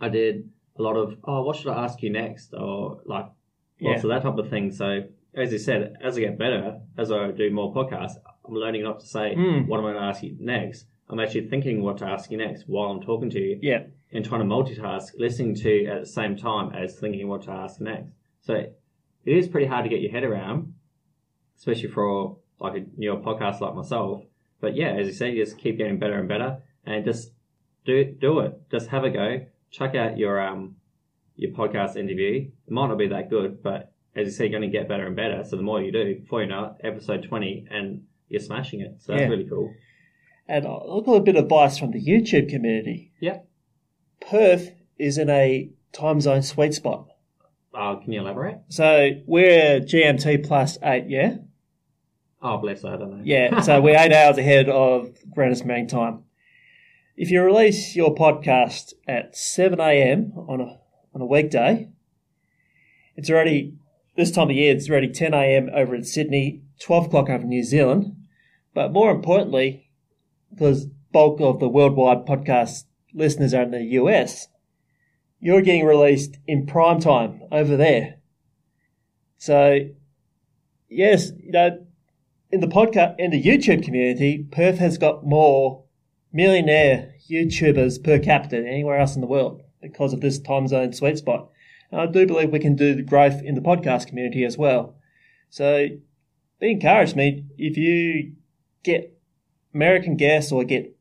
I 0.00 0.08
did 0.08 0.50
a 0.78 0.82
lot 0.82 0.96
of 0.96 1.16
oh, 1.24 1.42
what 1.42 1.56
should 1.56 1.68
I 1.68 1.84
ask 1.84 2.02
you 2.02 2.10
next, 2.10 2.52
or 2.54 3.00
like 3.04 3.24
lots 3.24 3.34
Yeah. 3.80 3.94
of 3.96 4.02
that 4.02 4.22
type 4.22 4.38
of 4.38 4.50
thing. 4.50 4.70
So 4.72 5.04
as 5.34 5.52
you 5.52 5.58
said, 5.58 5.94
as 6.02 6.16
I 6.16 6.20
get 6.20 6.38
better, 6.38 6.80
as 6.98 7.12
I 7.12 7.30
do 7.30 7.50
more 7.50 7.72
podcasts, 7.72 8.14
I'm 8.46 8.54
learning 8.54 8.82
not 8.82 9.00
to 9.00 9.06
say 9.06 9.34
Mm. 9.36 9.66
what 9.68 9.78
am 9.78 9.86
I 9.86 9.92
going 9.92 10.02
to 10.02 10.08
ask 10.08 10.22
you 10.22 10.36
next. 10.40 10.86
I'm 11.10 11.18
actually 11.20 11.48
thinking 11.48 11.82
what 11.82 11.98
to 11.98 12.06
ask 12.06 12.30
you 12.30 12.36
next 12.38 12.68
while 12.68 12.90
I'm 12.90 13.00
talking 13.00 13.30
to 13.30 13.40
you, 13.40 13.58
Yeah. 13.60 13.84
and 14.12 14.24
trying 14.24 14.40
to 14.40 14.46
multitask, 14.46 15.18
listening 15.18 15.54
to 15.56 15.86
at 15.86 16.00
the 16.00 16.06
same 16.06 16.36
time 16.36 16.72
as 16.72 16.98
thinking 16.98 17.26
what 17.28 17.42
to 17.42 17.50
ask 17.50 17.80
next. 17.80 18.12
So 18.42 18.54
it 18.54 18.72
is 19.24 19.48
pretty 19.48 19.66
hard 19.66 19.84
to 19.84 19.90
get 19.90 20.00
your 20.00 20.12
head 20.12 20.24
around, 20.24 20.74
especially 21.58 21.88
for 21.90 22.38
like 22.60 22.76
a 22.80 22.86
newer 22.96 23.16
podcast 23.20 23.60
like 23.60 23.74
myself. 23.74 24.22
But 24.60 24.76
yeah, 24.76 24.90
as 24.90 25.06
you 25.06 25.12
say, 25.12 25.30
you 25.32 25.44
just 25.44 25.58
keep 25.58 25.78
getting 25.78 25.98
better 25.98 26.18
and 26.18 26.28
better, 26.28 26.62
and 26.86 27.04
just 27.04 27.32
do 27.84 28.04
do 28.04 28.40
it. 28.40 28.60
Just 28.70 28.88
have 28.88 29.04
a 29.04 29.10
go. 29.10 29.46
Check 29.70 29.94
out 29.94 30.16
your 30.18 30.40
um 30.40 30.76
your 31.36 31.52
podcast 31.52 31.96
interview. 31.96 32.50
It 32.66 32.70
might 32.70 32.88
not 32.88 32.98
be 32.98 33.08
that 33.08 33.30
good, 33.30 33.62
but 33.62 33.92
as 34.14 34.26
you 34.26 34.32
say, 34.32 34.44
you're 34.44 34.58
going 34.58 34.70
to 34.70 34.76
get 34.78 34.88
better 34.88 35.06
and 35.06 35.14
better. 35.16 35.42
So 35.44 35.56
the 35.56 35.62
more 35.62 35.80
you 35.80 35.92
do, 35.92 36.16
before 36.16 36.42
you 36.42 36.48
know 36.48 36.76
it, 36.78 36.86
episode 36.86 37.22
twenty, 37.22 37.66
and 37.70 38.02
you're 38.28 38.40
smashing 38.40 38.80
it. 38.80 38.96
So 39.00 39.12
that's 39.12 39.22
Yeah. 39.22 39.28
really 39.28 39.48
cool. 39.48 39.72
And 40.50 40.66
I've 40.66 41.04
got 41.04 41.14
a 41.14 41.20
bit 41.20 41.36
of 41.36 41.44
advice 41.44 41.78
from 41.78 41.92
the 41.92 42.04
YouTube 42.04 42.50
community. 42.50 43.12
Yeah. 43.20 43.38
Perth 44.20 44.72
is 44.98 45.16
in 45.16 45.30
a 45.30 45.70
time 45.92 46.20
zone 46.20 46.42
sweet 46.42 46.74
spot. 46.74 47.06
Uh, 47.72 47.94
can 47.94 48.12
you 48.12 48.20
elaborate? 48.20 48.58
So 48.68 49.10
we're 49.26 49.78
GMT 49.78 50.44
plus 50.44 50.76
eight, 50.82 51.04
yeah? 51.06 51.36
Oh, 52.42 52.56
bless. 52.58 52.84
I 52.84 52.96
don't 52.96 53.18
know. 53.18 53.22
Yeah, 53.22 53.60
so 53.60 53.80
we're 53.80 53.96
eight 53.96 54.12
hours 54.12 54.38
ahead 54.38 54.68
of 54.68 55.16
Greenwich 55.32 55.64
Mean 55.64 55.86
Time. 55.86 56.24
If 57.16 57.30
you 57.30 57.42
release 57.42 57.94
your 57.94 58.12
podcast 58.12 58.94
at 59.06 59.36
7 59.36 59.78
a.m. 59.78 60.32
on 60.36 60.60
a, 60.60 60.80
on 61.14 61.20
a 61.20 61.26
weekday, 61.26 61.90
it's 63.14 63.30
already, 63.30 63.74
this 64.16 64.32
time 64.32 64.50
of 64.50 64.56
year, 64.56 64.74
it's 64.74 64.90
already 64.90 65.10
10 65.10 65.32
a.m. 65.32 65.70
over 65.72 65.94
in 65.94 66.02
Sydney, 66.02 66.62
12 66.80 67.06
o'clock 67.06 67.28
over 67.28 67.44
in 67.44 67.50
New 67.50 67.62
Zealand. 67.62 68.16
But 68.74 68.92
more 68.92 69.12
importantly, 69.12 69.89
because 70.50 70.86
bulk 71.12 71.40
of 71.40 71.60
the 71.60 71.68
worldwide 71.68 72.26
podcast 72.26 72.84
listeners 73.14 73.54
are 73.54 73.62
in 73.62 73.70
the 73.70 73.82
US, 73.82 74.48
you're 75.40 75.62
getting 75.62 75.86
released 75.86 76.38
in 76.46 76.66
prime 76.66 77.00
time 77.00 77.42
over 77.50 77.76
there. 77.76 78.16
So, 79.38 79.88
yes, 80.88 81.32
you 81.42 81.52
know, 81.52 81.86
in 82.50 82.60
the 82.60 82.66
podcast 82.66 83.14
in 83.18 83.30
the 83.30 83.42
YouTube 83.42 83.84
community, 83.84 84.46
Perth 84.50 84.78
has 84.78 84.98
got 84.98 85.24
more 85.24 85.84
millionaire 86.32 87.14
YouTubers 87.28 88.02
per 88.02 88.18
capita 88.18 88.56
than 88.56 88.66
anywhere 88.66 88.98
else 88.98 89.14
in 89.14 89.20
the 89.20 89.26
world 89.26 89.62
because 89.80 90.12
of 90.12 90.20
this 90.20 90.38
time 90.38 90.68
zone 90.68 90.92
sweet 90.92 91.18
spot. 91.18 91.48
And 91.90 92.00
I 92.00 92.06
do 92.06 92.26
believe 92.26 92.50
we 92.50 92.58
can 92.58 92.76
do 92.76 92.94
the 92.94 93.02
growth 93.02 93.42
in 93.42 93.54
the 93.54 93.60
podcast 93.60 94.06
community 94.06 94.44
as 94.44 94.58
well. 94.58 94.94
So 95.48 95.88
be 96.60 96.70
encouraged, 96.72 97.16
me 97.16 97.44
if 97.56 97.76
you 97.76 98.34
get 98.82 99.19
American 99.74 100.16
guests 100.16 100.52
or 100.52 100.64
get 100.64 100.96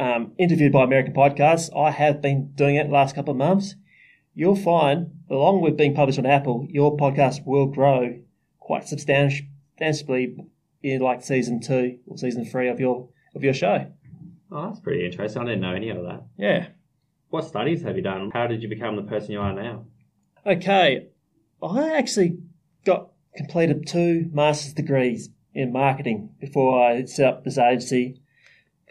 um, 0.00 0.32
interviewed 0.38 0.72
by 0.72 0.84
American 0.84 1.14
podcasts. 1.14 1.74
I 1.76 1.90
have 1.90 2.22
been 2.22 2.52
doing 2.54 2.76
it 2.76 2.86
the 2.86 2.92
last 2.92 3.14
couple 3.14 3.32
of 3.32 3.38
months. 3.38 3.74
You'll 4.34 4.56
find, 4.56 5.10
along 5.28 5.62
with 5.62 5.76
being 5.76 5.94
published 5.94 6.18
on 6.18 6.26
Apple, 6.26 6.66
your 6.70 6.96
podcast 6.96 7.44
will 7.44 7.66
grow 7.66 8.20
quite 8.60 8.86
substantially 8.86 10.36
in 10.82 11.00
like 11.00 11.22
season 11.22 11.60
two 11.60 11.98
or 12.06 12.18
season 12.18 12.44
three 12.44 12.68
of 12.68 12.78
your 12.78 13.08
of 13.34 13.42
your 13.42 13.54
show. 13.54 13.90
Oh, 14.50 14.68
that's 14.68 14.80
pretty 14.80 15.04
interesting. 15.04 15.42
I 15.42 15.44
didn't 15.46 15.60
know 15.60 15.74
any 15.74 15.90
of 15.90 16.02
that. 16.04 16.24
Yeah. 16.36 16.68
What 17.30 17.44
studies 17.44 17.82
have 17.82 17.96
you 17.96 18.02
done? 18.02 18.30
How 18.32 18.46
did 18.46 18.62
you 18.62 18.68
become 18.68 18.96
the 18.96 19.02
person 19.02 19.32
you 19.32 19.40
are 19.40 19.52
now? 19.52 19.84
Okay. 20.46 21.08
I 21.62 21.96
actually 21.96 22.38
got 22.84 23.10
completed 23.36 23.86
two 23.86 24.30
master's 24.32 24.72
degrees 24.72 25.28
in 25.54 25.72
marketing 25.72 26.30
before 26.40 26.82
I 26.82 27.04
set 27.04 27.26
up 27.26 27.44
this 27.44 27.58
agency. 27.58 28.20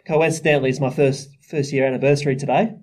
Coincidentally, 0.06 0.70
it's 0.70 0.80
my 0.80 0.90
first 0.90 1.30
first 1.42 1.72
year 1.72 1.86
anniversary 1.86 2.36
today. 2.36 2.76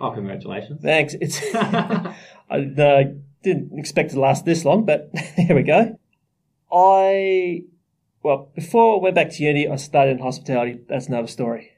Oh, 0.00 0.10
congratulations. 0.12 0.80
Thanks. 0.82 1.14
It's 1.20 1.40
I 1.54 2.14
uh, 2.50 3.04
didn't 3.42 3.78
expect 3.78 4.10
it 4.10 4.14
to 4.14 4.20
last 4.20 4.44
this 4.44 4.64
long, 4.64 4.84
but 4.84 5.10
here 5.36 5.54
we 5.54 5.62
go. 5.62 5.98
I 6.72 7.64
well 8.22 8.50
before 8.54 8.96
I 8.96 9.02
went 9.02 9.14
back 9.14 9.30
to 9.30 9.42
uni, 9.42 9.68
I 9.68 9.76
studied 9.76 10.12
in 10.12 10.18
hospitality. 10.18 10.80
That's 10.88 11.08
another 11.08 11.28
story. 11.28 11.72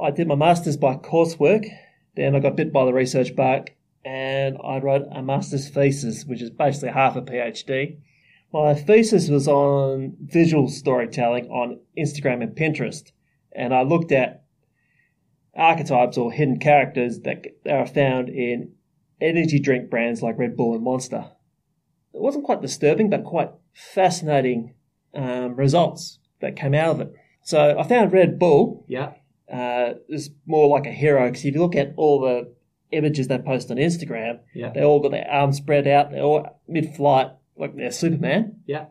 I 0.00 0.10
did 0.10 0.28
my 0.28 0.34
masters 0.34 0.76
by 0.76 0.94
coursework. 0.94 1.68
Then 2.16 2.34
I 2.34 2.40
got 2.40 2.56
bit 2.56 2.72
by 2.72 2.84
the 2.84 2.92
research 2.92 3.36
bug, 3.36 3.70
and 4.04 4.56
I 4.64 4.78
wrote 4.78 5.06
a 5.12 5.22
master's 5.22 5.68
thesis, 5.68 6.24
which 6.24 6.42
is 6.42 6.50
basically 6.50 6.90
half 6.90 7.16
a 7.16 7.22
PhD. 7.22 7.98
My 8.52 8.74
thesis 8.74 9.28
was 9.28 9.46
on 9.46 10.16
visual 10.20 10.68
storytelling 10.68 11.48
on 11.48 11.80
Instagram 11.98 12.42
and 12.42 12.56
Pinterest, 12.56 13.12
and 13.52 13.74
I 13.74 13.82
looked 13.82 14.10
at 14.12 14.44
archetypes 15.54 16.16
or 16.16 16.32
hidden 16.32 16.58
characters 16.58 17.20
that 17.20 17.44
are 17.68 17.86
found 17.86 18.28
in 18.28 18.72
energy 19.20 19.58
drink 19.58 19.90
brands 19.90 20.22
like 20.22 20.38
Red 20.38 20.56
Bull 20.56 20.74
and 20.74 20.82
Monster. 20.84 21.26
It 22.14 22.20
wasn't 22.22 22.44
quite 22.44 22.62
disturbing, 22.62 23.10
but 23.10 23.24
quite 23.24 23.50
fascinating 23.74 24.74
um, 25.14 25.56
results 25.56 26.18
that 26.40 26.56
came 26.56 26.74
out 26.74 26.90
of 26.90 27.00
it. 27.00 27.12
So 27.42 27.78
I 27.78 27.82
found 27.82 28.12
Red 28.12 28.38
Bull 28.38 28.84
Yeah. 28.88 29.12
uh, 29.52 29.94
is 30.08 30.30
more 30.46 30.68
like 30.68 30.86
a 30.86 30.92
hero 30.92 31.26
because 31.26 31.44
if 31.44 31.54
you 31.54 31.60
look 31.60 31.74
at 31.76 31.92
all 31.96 32.20
the 32.20 32.54
images 32.92 33.28
they 33.28 33.38
post 33.38 33.70
on 33.70 33.76
Instagram, 33.78 34.38
Yeah. 34.54 34.70
they 34.70 34.82
all 34.84 35.00
got 35.00 35.10
their 35.10 35.28
arms 35.30 35.56
spread 35.58 35.86
out, 35.86 36.10
they're 36.10 36.22
all 36.22 36.60
mid-flight 36.68 37.28
like 37.58 37.76
they're 37.76 37.90
Superman. 37.90 38.60
Yeah. 38.66 38.86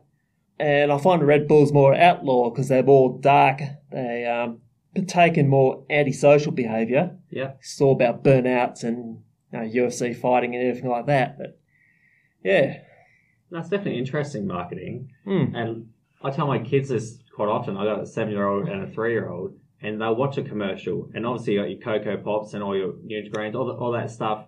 And 0.59 0.91
I 0.91 0.97
find 0.97 1.25
Red 1.25 1.47
Bull's 1.47 1.71
more 1.71 1.93
outlaw 1.93 2.50
because 2.50 2.67
they're 2.67 2.83
more 2.83 3.19
dark. 3.21 3.62
They 3.91 4.25
um, 4.25 4.59
partake 4.95 5.38
in 5.38 5.47
more 5.47 5.86
antisocial 5.89 6.51
behaviour. 6.51 7.15
Yeah. 7.29 7.53
It's 7.59 7.79
all 7.79 7.93
about 7.93 8.24
burnouts 8.24 8.83
and 8.83 9.19
you 9.53 9.59
know, 9.59 9.65
UFC 9.65 10.15
fighting 10.15 10.55
and 10.55 10.67
everything 10.67 10.89
like 10.89 11.05
that. 11.05 11.38
But 11.38 11.59
yeah, 12.43 12.77
That's 13.51 13.69
definitely 13.69 14.00
interesting 14.00 14.47
marketing. 14.47 15.12
Hmm. 15.25 15.55
And 15.55 15.89
I 16.24 16.31
tell 16.31 16.47
my 16.47 16.59
kids 16.59 16.89
this 16.89 17.19
quite 17.36 17.50
often. 17.50 17.77
I 17.77 17.86
got 17.86 18.01
a 18.01 18.05
seven 18.05 18.33
year 18.33 18.47
old 18.47 18.67
and 18.67 18.83
a 18.83 18.88
three 18.88 19.12
year 19.12 19.29
old, 19.29 19.53
and 19.81 20.01
they'll 20.01 20.15
watch 20.15 20.38
a 20.38 20.43
commercial, 20.43 21.09
and 21.13 21.25
obviously 21.25 21.53
you 21.53 21.59
got 21.59 21.69
your 21.69 21.79
Coco 21.79 22.17
Pops 22.17 22.53
and 22.53 22.63
all 22.63 22.75
your 22.75 22.93
Nutrigrains, 22.93 23.55
all, 23.55 23.65
the, 23.65 23.74
all 23.74 23.91
that 23.91 24.12
stuff 24.12 24.45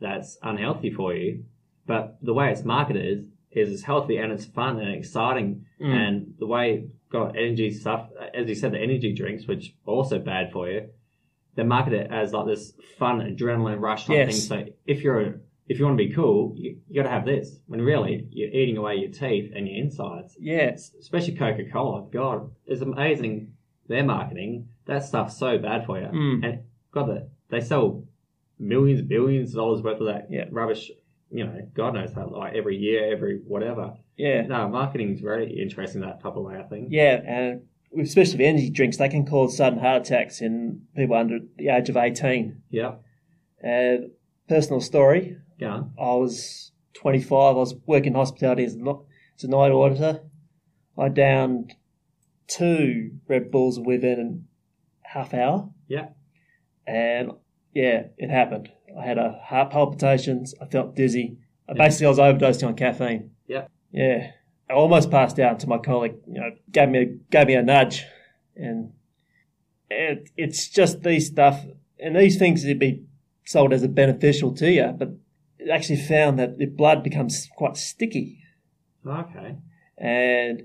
that's 0.00 0.38
unhealthy 0.42 0.90
for 0.90 1.14
you. 1.14 1.44
But 1.86 2.18
the 2.22 2.34
way 2.34 2.50
it's 2.50 2.64
marketed 2.64 3.30
is 3.54 3.72
it's 3.72 3.82
healthy 3.82 4.16
and 4.16 4.32
it's 4.32 4.44
fun 4.44 4.78
and 4.78 4.94
exciting. 4.94 5.66
Mm. 5.80 5.92
And 5.92 6.34
the 6.38 6.46
way 6.46 6.86
got 7.10 7.36
energy 7.36 7.70
stuff, 7.72 8.08
as 8.34 8.48
you 8.48 8.54
said, 8.54 8.72
the 8.72 8.78
energy 8.78 9.12
drinks, 9.12 9.46
which 9.46 9.74
are 9.86 9.92
also 9.94 10.18
bad 10.18 10.50
for 10.52 10.68
you, 10.70 10.88
they 11.54 11.62
market 11.62 11.92
it 11.92 12.10
as 12.10 12.32
like 12.32 12.46
this 12.46 12.72
fun 12.98 13.20
adrenaline 13.20 13.80
rush 13.80 14.06
type 14.06 14.16
Yes. 14.16 14.48
thing. 14.48 14.66
So 14.66 14.72
if 14.86 15.02
you're 15.02 15.20
a, 15.20 15.34
if 15.68 15.78
you 15.78 15.84
want 15.84 15.98
to 15.98 16.04
be 16.08 16.12
cool, 16.14 16.54
you, 16.56 16.78
you 16.88 17.02
got 17.02 17.08
to 17.08 17.14
have 17.14 17.26
this. 17.26 17.58
When 17.66 17.80
really, 17.82 18.26
you're 18.30 18.50
eating 18.50 18.76
away 18.78 18.96
your 18.96 19.10
teeth 19.10 19.52
and 19.54 19.68
your 19.68 19.76
insides. 19.76 20.36
Yeah, 20.40 20.70
Especially 20.98 21.34
Coca 21.34 21.64
Cola. 21.70 22.06
God, 22.10 22.50
it's 22.66 22.80
amazing 22.82 23.52
their 23.88 24.04
marketing. 24.04 24.68
That 24.86 25.04
stuff's 25.04 25.36
so 25.36 25.58
bad 25.58 25.84
for 25.86 26.00
you. 26.00 26.06
Mm. 26.06 26.44
And 26.44 26.58
God, 26.90 27.28
they 27.50 27.60
sell 27.60 28.04
millions, 28.58 29.02
billions 29.02 29.50
of 29.50 29.56
dollars 29.56 29.82
worth 29.82 30.00
of 30.00 30.06
that 30.06 30.28
Yeah. 30.30 30.46
rubbish. 30.50 30.90
You 31.32 31.46
know, 31.46 31.68
God 31.74 31.94
knows 31.94 32.12
how, 32.12 32.28
like 32.28 32.54
every 32.54 32.76
year, 32.76 33.10
every 33.12 33.40
whatever. 33.46 33.94
yeah, 34.16 34.42
No, 34.42 34.68
marketing 34.68 35.14
is 35.14 35.20
very 35.20 35.50
interesting 35.60 36.02
that 36.02 36.20
type 36.22 36.36
of 36.36 36.44
way. 36.44 36.56
I 36.58 36.62
think. 36.64 36.88
yeah, 36.90 37.20
and 37.26 37.62
especially 38.00 38.38
with 38.38 38.46
energy 38.46 38.70
drinks, 38.70 38.98
they 38.98 39.08
can 39.08 39.24
cause 39.26 39.56
sudden 39.56 39.78
heart 39.78 40.02
attacks 40.06 40.40
in 40.42 40.82
people 40.96 41.16
under 41.16 41.38
the 41.56 41.68
age 41.68 41.88
of 41.88 41.96
eighteen. 41.96 42.62
Yeah. 42.70 42.96
And 43.62 44.10
personal 44.48 44.80
story: 44.80 45.36
on. 45.62 45.92
I 45.98 46.14
was 46.14 46.72
25. 46.94 47.32
I 47.32 47.50
was 47.58 47.74
working 47.86 48.08
in 48.12 48.14
hospitality 48.14 48.64
as 48.64 48.74
a, 48.74 48.78
no- 48.78 49.06
as 49.36 49.44
a 49.44 49.48
night 49.48 49.70
auditor. 49.72 50.20
I 50.98 51.08
downed 51.08 51.72
two 52.46 53.12
Red 53.28 53.50
Bulls 53.50 53.78
within 53.80 54.44
a 55.04 55.08
half 55.08 55.32
hour. 55.32 55.70
Yeah. 55.88 56.08
And 56.86 57.32
yeah, 57.74 58.04
it 58.18 58.28
happened. 58.30 58.68
I 58.98 59.04
had 59.04 59.18
a 59.18 59.40
heart 59.44 59.70
palpitations. 59.70 60.54
I 60.60 60.66
felt 60.66 60.94
dizzy. 60.94 61.38
I 61.68 61.74
Basically, 61.74 62.06
I 62.06 62.10
was 62.10 62.18
overdosing 62.18 62.68
on 62.68 62.74
caffeine. 62.74 63.30
Yeah. 63.46 63.66
Yeah. 63.90 64.32
I 64.68 64.74
almost 64.74 65.10
passed 65.10 65.38
out 65.38 65.52
until 65.52 65.68
my 65.68 65.78
colleague, 65.78 66.16
you 66.26 66.40
know, 66.40 66.50
gave 66.70 66.88
me 66.88 66.98
a, 66.98 67.04
gave 67.30 67.46
me 67.46 67.54
a 67.54 67.62
nudge, 67.62 68.04
and 68.56 68.92
it, 69.90 70.30
it's 70.36 70.68
just 70.68 71.02
these 71.02 71.26
stuff 71.26 71.64
and 72.02 72.16
these 72.16 72.38
things 72.38 72.64
would 72.64 72.78
be 72.78 73.04
sold 73.44 73.72
as 73.72 73.82
a 73.82 73.88
beneficial 73.88 74.52
to 74.54 74.70
you, 74.70 74.94
but 74.98 75.10
it 75.58 75.70
actually 75.70 75.96
found 75.96 76.38
that 76.38 76.58
the 76.58 76.66
blood 76.66 77.02
becomes 77.02 77.48
quite 77.56 77.76
sticky, 77.76 78.38
Okay. 79.06 79.56
and 79.96 80.64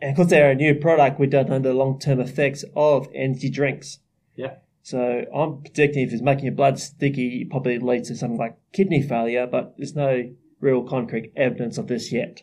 and 0.00 0.14
because 0.16 0.30
they're 0.30 0.50
a 0.50 0.54
new 0.54 0.74
product, 0.74 1.18
we 1.18 1.26
don't 1.26 1.48
know 1.48 1.58
the 1.58 1.74
long 1.74 1.98
term 1.98 2.20
effects 2.20 2.64
of 2.74 3.08
energy 3.14 3.50
drinks. 3.50 3.98
Yeah. 4.36 4.56
So 4.88 5.26
I'm 5.34 5.60
predicting 5.60 6.02
if 6.02 6.14
it's 6.14 6.22
making 6.22 6.46
your 6.46 6.54
blood 6.54 6.78
sticky, 6.78 7.42
it 7.42 7.50
probably 7.50 7.78
leads 7.78 8.08
to 8.08 8.16
something 8.16 8.38
like 8.38 8.56
kidney 8.72 9.02
failure, 9.02 9.46
but 9.46 9.74
there's 9.76 9.94
no 9.94 10.30
real 10.62 10.82
concrete 10.82 11.30
evidence 11.36 11.76
of 11.76 11.88
this 11.88 12.10
yet. 12.10 12.42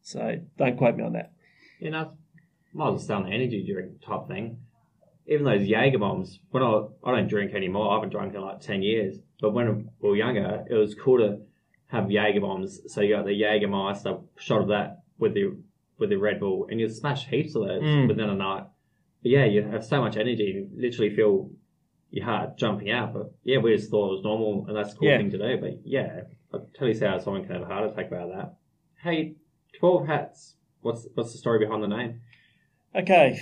So 0.00 0.36
don't 0.56 0.78
quote 0.78 0.96
me 0.96 1.04
on 1.04 1.12
that. 1.12 1.32
You 1.78 1.90
know, 1.90 2.10
might 2.72 2.86
as 2.86 2.90
well 2.92 2.98
stay 2.98 3.12
on 3.12 3.24
the 3.24 3.32
energy 3.32 3.70
drink 3.70 4.00
type 4.02 4.28
thing. 4.28 4.60
Even 5.26 5.44
those 5.44 5.66
Jaeger 5.66 5.98
bombs, 5.98 6.40
when 6.52 6.62
I, 6.62 6.84
I 7.04 7.10
don't 7.14 7.28
drink 7.28 7.52
anymore, 7.52 7.90
I 7.90 7.96
haven't 7.96 8.12
drunk 8.12 8.34
in 8.34 8.40
like 8.40 8.60
10 8.62 8.80
years. 8.80 9.18
But 9.38 9.52
when 9.52 9.90
we 10.00 10.08
were 10.08 10.16
younger, 10.16 10.64
it 10.70 10.74
was 10.74 10.94
cool 10.94 11.18
to 11.18 11.40
have 11.88 12.10
Jaeger 12.10 12.40
bombs. 12.40 12.80
So 12.90 13.02
you 13.02 13.14
got 13.14 13.26
the 13.26 13.34
Jaeger 13.34 13.66
Jaegermeister 13.66 14.22
shot 14.38 14.62
of 14.62 14.68
that 14.68 15.02
with 15.18 15.34
the 15.34 15.54
with 15.98 16.08
the 16.08 16.16
Red 16.16 16.40
Bull, 16.40 16.66
and 16.70 16.80
you 16.80 16.88
smash 16.88 17.26
heaps 17.26 17.54
of 17.54 17.66
those 17.66 17.82
Mm. 17.82 18.08
within 18.08 18.30
a 18.30 18.34
night. 18.34 18.64
But 19.26 19.30
yeah, 19.32 19.44
you 19.44 19.62
have 19.64 19.84
so 19.84 20.00
much 20.00 20.16
energy, 20.16 20.44
you 20.44 20.70
literally 20.80 21.10
feel 21.10 21.50
your 22.10 22.24
heart 22.24 22.56
jumping 22.56 22.92
out. 22.92 23.12
But 23.12 23.32
yeah, 23.42 23.58
we 23.58 23.74
just 23.74 23.90
thought 23.90 24.10
it 24.10 24.16
was 24.18 24.22
normal, 24.22 24.66
and 24.68 24.76
that's 24.76 24.92
a 24.94 24.96
cool 24.96 25.08
Yeah. 25.08 25.16
thing 25.18 25.32
to 25.32 25.38
do. 25.38 25.58
But 25.60 25.80
yeah, 25.84 26.20
I 26.54 26.58
totally 26.74 26.94
see 26.94 27.06
how 27.06 27.18
someone 27.18 27.42
can 27.44 27.54
have 27.54 27.62
a 27.62 27.66
heart 27.66 27.90
attack 27.90 28.06
about 28.06 28.28
that. 28.28 28.54
Hey, 29.02 29.34
12 29.80 30.06
hats. 30.06 30.54
What's 30.82 31.08
what's 31.14 31.32
the 31.32 31.38
story 31.38 31.58
behind 31.58 31.82
the 31.82 31.88
name? 31.88 32.20
Okay, 32.94 33.40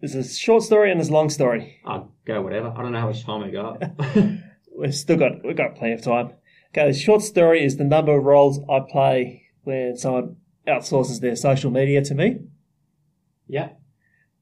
there's 0.00 0.16
a 0.16 0.24
short 0.24 0.64
story 0.64 0.90
and 0.90 0.98
there's 0.98 1.10
a 1.10 1.12
long 1.12 1.30
story. 1.30 1.78
I'll 1.84 2.10
go 2.24 2.42
whatever. 2.42 2.74
I 2.76 2.82
don't 2.82 2.90
know 2.90 2.98
how 2.98 3.06
much 3.06 3.24
time 3.24 3.44
we 3.44 3.52
got. 3.52 3.80
We've 4.76 4.92
still 4.92 5.16
got 5.16 5.44
we've 5.44 5.54
got 5.56 5.76
plenty 5.76 5.94
of 5.94 6.02
time. 6.02 6.32
Okay, 6.72 6.88
the 6.90 6.98
short 6.98 7.22
story 7.22 7.64
is 7.64 7.76
the 7.76 7.84
number 7.84 8.18
of 8.18 8.24
roles 8.24 8.58
I 8.68 8.80
play 8.80 9.44
when 9.62 9.96
someone 9.96 10.38
outsources 10.66 11.20
their 11.20 11.36
social 11.36 11.70
media 11.70 12.02
to 12.02 12.16
me. 12.16 12.40
yeah. 13.46 13.68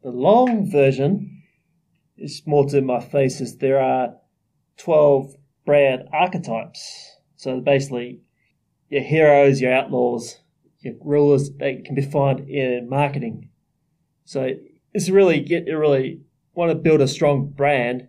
The 0.02 0.10
long 0.10 0.68
version 0.68 1.42
is 2.18 2.42
more 2.44 2.66
to 2.70 2.80
my 2.80 3.00
thesis. 3.00 3.54
There 3.54 3.80
are 3.80 4.16
12 4.78 5.36
brand 5.64 6.08
archetypes. 6.12 7.16
So 7.36 7.60
basically, 7.60 8.20
your 8.88 9.02
heroes, 9.02 9.60
your 9.60 9.72
outlaws, 9.72 10.40
your 10.80 10.94
rulers, 11.00 11.50
they 11.52 11.76
can 11.76 11.94
be 11.94 12.02
found 12.02 12.48
in 12.48 12.88
marketing. 12.88 13.50
So 14.24 14.50
it's 14.92 15.08
really, 15.08 15.40
get 15.40 15.68
you 15.68 15.78
really 15.78 16.20
want 16.54 16.70
to 16.70 16.74
build 16.74 17.00
a 17.00 17.08
strong 17.08 17.50
brand. 17.50 18.08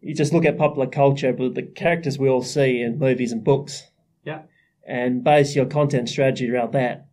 You 0.00 0.14
just 0.14 0.32
look 0.32 0.46
at 0.46 0.56
popular 0.56 0.86
culture, 0.86 1.32
but 1.34 1.54
the 1.54 1.62
characters 1.62 2.18
we 2.18 2.28
all 2.28 2.42
see 2.42 2.80
in 2.80 2.98
movies 2.98 3.32
and 3.32 3.44
books 3.44 3.90
Yeah. 4.24 4.42
and 4.86 5.22
base 5.22 5.54
your 5.54 5.66
content 5.66 6.08
strategy 6.08 6.50
around 6.50 6.72
that. 6.72 7.08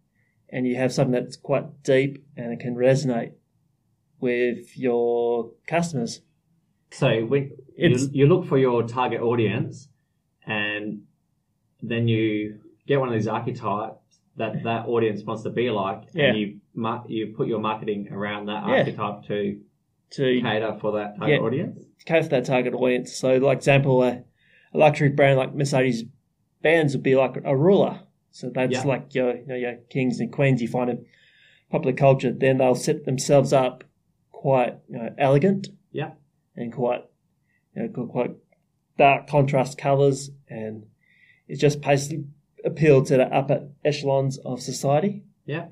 And 0.49 0.65
you 0.65 0.75
have 0.75 0.93
something 0.93 1.11
that's 1.11 1.35
quite 1.35 1.83
deep 1.83 2.23
and 2.37 2.53
it 2.53 2.59
can 2.61 2.75
resonate 2.75 3.33
with 4.19 4.77
your 4.77 5.51
customers. 5.67 6.21
So 6.91 7.25
when 7.25 7.43
you, 7.77 7.85
It's- 7.89 8.09
you 8.13 8.27
look 8.27 8.45
for 8.45 8.57
your 8.57 8.83
target 8.83 9.21
audience, 9.21 9.89
and 10.45 11.01
then 11.81 12.07
you 12.07 12.59
get 12.87 12.99
one 12.99 13.09
of 13.09 13.15
these 13.15 13.27
archetypes 13.27 14.19
that 14.37 14.63
that 14.63 14.87
audience 14.87 15.23
wants 15.23 15.43
to 15.43 15.49
be 15.49 15.69
like, 15.69 16.03
Yeah. 16.13 16.25
and 16.29 16.37
you 16.37 16.59
you 17.07 17.33
put 17.35 17.47
your 17.47 17.59
marketing 17.59 18.09
around 18.11 18.47
that 18.47 18.67
Yeah. 18.67 18.75
archetype 18.79 19.23
to 19.27 19.59
To 20.11 20.41
cater 20.41 20.77
for 20.79 20.91
that 20.93 21.17
target 21.17 21.39
Yeah. 21.39 21.45
audience. 21.45 21.85
cater 22.05 22.23
for 22.23 22.29
that 22.29 22.45
target 22.45 22.73
audience. 22.73 23.13
So, 23.13 23.37
like 23.37 23.57
example, 23.57 24.03
a, 24.03 24.23
a 24.73 24.77
luxury 24.77 25.09
brand 25.09 25.37
like 25.37 25.55
Mercedes 25.55 26.03
Benz 26.61 26.93
would 26.95 27.03
be 27.03 27.15
like 27.15 27.37
a 27.43 27.55
ruler. 27.55 28.01
So 28.31 28.49
that's 28.49 28.73
Yeah. 28.73 28.83
like 28.83 29.15
your 29.15 29.35
you 29.37 29.45
know 29.47 29.55
your 29.55 29.75
kings 29.89 30.19
and 30.19 30.31
queens 30.31 30.61
you 30.61 30.67
find 30.67 30.89
in 30.89 31.05
popular 31.71 31.95
culture. 31.95 32.31
Then 32.31 32.57
they'll 32.57 32.75
set 32.75 33.05
themselves 33.05 33.51
up 33.53 33.83
quite 34.45 34.77
you 34.87 34.97
know, 34.99 35.09
elegant 35.17 35.69
Yeah. 35.91 36.11
and 36.55 36.71
quite 36.71 37.03
you 37.75 37.81
know 37.81 38.05
quite- 38.05 38.35
dark 38.95 39.25
contrast 39.27 39.77
colours, 39.77 40.29
and 40.47 40.85
it 41.47 41.55
just 41.55 41.81
basically 41.81 42.25
appeal 42.63 43.03
to 43.05 43.17
the 43.17 43.25
upper 43.39 43.67
echelons 43.83 44.37
of 44.49 44.61
society. 44.61 45.23
Yeah. 45.47 45.65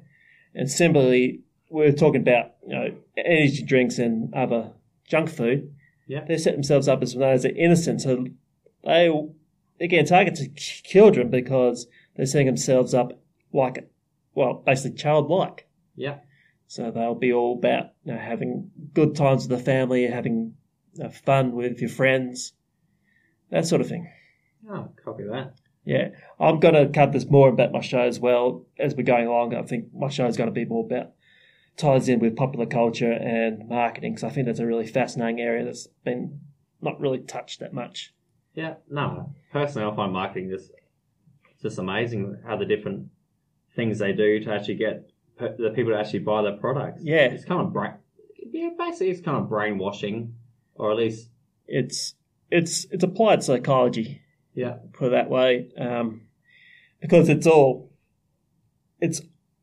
And 0.56 0.70
similarly, 0.70 1.42
we're 1.70 1.92
talking 1.92 2.22
about 2.22 2.46
you 2.68 2.74
know 2.76 2.88
energy 3.16 3.64
drinks 3.64 4.00
and 4.00 4.34
other 4.34 4.72
junk 5.08 5.30
food. 5.30 5.72
Yeah. 6.08 6.26
they 6.28 6.38
set 6.38 6.54
themselves 6.56 6.88
up 6.88 7.02
as 7.04 7.16
known 7.16 7.34
as 7.34 7.44
the 7.44 7.56
innocent. 7.56 8.02
So 8.02 8.26
they 8.84 9.04
again 9.80 10.06
target 10.06 10.34
to 10.36 10.50
children 10.94 11.30
because 11.30 11.88
they're 12.16 12.26
setting 12.26 12.48
themselves 12.48 12.94
up 12.96 13.10
like 13.54 13.88
well, 14.34 14.64
basically 14.66 14.98
childlike. 14.98 15.68
Yeah. 15.96 16.18
So 16.74 16.90
they'll 16.90 17.14
be 17.14 17.32
all 17.32 17.56
about 17.60 17.92
you 18.04 18.14
know, 18.14 18.18
having 18.18 18.72
good 18.96 19.16
times 19.16 19.48
with 19.48 19.60
the 19.60 19.64
family, 19.64 20.08
having 20.08 20.56
uh, 21.00 21.10
fun 21.10 21.52
with 21.52 21.80
your 21.80 21.90
friends, 21.92 22.54
that 23.52 23.68
sort 23.68 23.80
of 23.80 23.88
thing. 23.88 24.12
Oh, 24.68 24.90
copy 25.06 25.22
that. 25.26 25.54
Yeah, 25.86 26.08
I'm 26.40 26.60
going 26.60 26.74
to 26.74 26.90
cut 26.92 27.12
this 27.12 27.30
more 27.30 27.50
about 27.50 27.74
my 27.74 27.82
show 27.82 28.00
as 28.00 28.20
well 28.20 28.66
as 28.80 28.96
we're 28.96 29.04
going 29.04 29.28
along. 29.28 29.54
I 29.54 29.62
think 29.62 29.94
my 29.94 30.10
show 30.10 30.26
is 30.26 30.36
going 30.36 30.48
to 30.48 30.52
be 30.52 30.66
more 30.66 30.84
about 30.84 31.12
ties 31.78 32.10
in 32.10 32.20
with 32.20 32.36
popular 32.36 32.66
culture 32.66 33.12
and 33.12 33.70
marketing 33.70 34.14
because 34.16 34.24
I 34.24 34.34
think 34.34 34.48
that's 34.48 34.58
a 34.58 34.66
really 34.66 34.88
fascinating 34.88 35.42
area 35.42 35.66
that's 35.66 35.86
been 36.04 36.40
not 36.82 37.00
really 37.00 37.20
touched 37.20 37.60
that 37.60 37.74
much. 37.74 38.16
Yeah, 38.56 38.76
no. 38.90 39.36
Personally, 39.52 39.92
I 39.92 39.96
find 39.96 40.12
marketing 40.12 40.50
just 40.50 40.72
just 41.62 41.78
amazing 41.78 42.40
how 42.44 42.58
the 42.58 42.66
different 42.66 43.10
things 43.76 44.00
they 44.00 44.12
do 44.12 44.40
to 44.40 44.52
actually 44.52 44.76
get 44.76 45.13
the 45.40 45.72
people 45.76 45.92
to 45.92 46.00
actually 46.00 46.20
buy 46.20 46.42
their 46.42 46.58
products. 46.58 47.02
Yeah. 47.04 47.26
it's 47.26 47.46
kind 47.46 47.62
of 47.62 47.74
brain. 47.74 47.94
Yeah, 48.52 48.70
basically, 48.78 49.10
it's 49.10 49.22
kind 49.22 49.38
of 49.38 49.50
brainwashing, 49.50 50.36
or 50.76 50.92
at 50.92 50.98
least, 50.98 51.30
It's 51.68 52.16
it's 52.52 52.86
it's 52.92 53.04
applied 53.04 53.44
psychology, 53.44 54.22
yeah, 54.54 54.76
put 54.94 55.08
it 55.08 55.12
that 55.12 55.30
way, 55.30 55.72
um, 55.78 56.22
because 57.02 57.30
it's 57.30 57.48
all 57.48 57.92
it's 59.00 59.22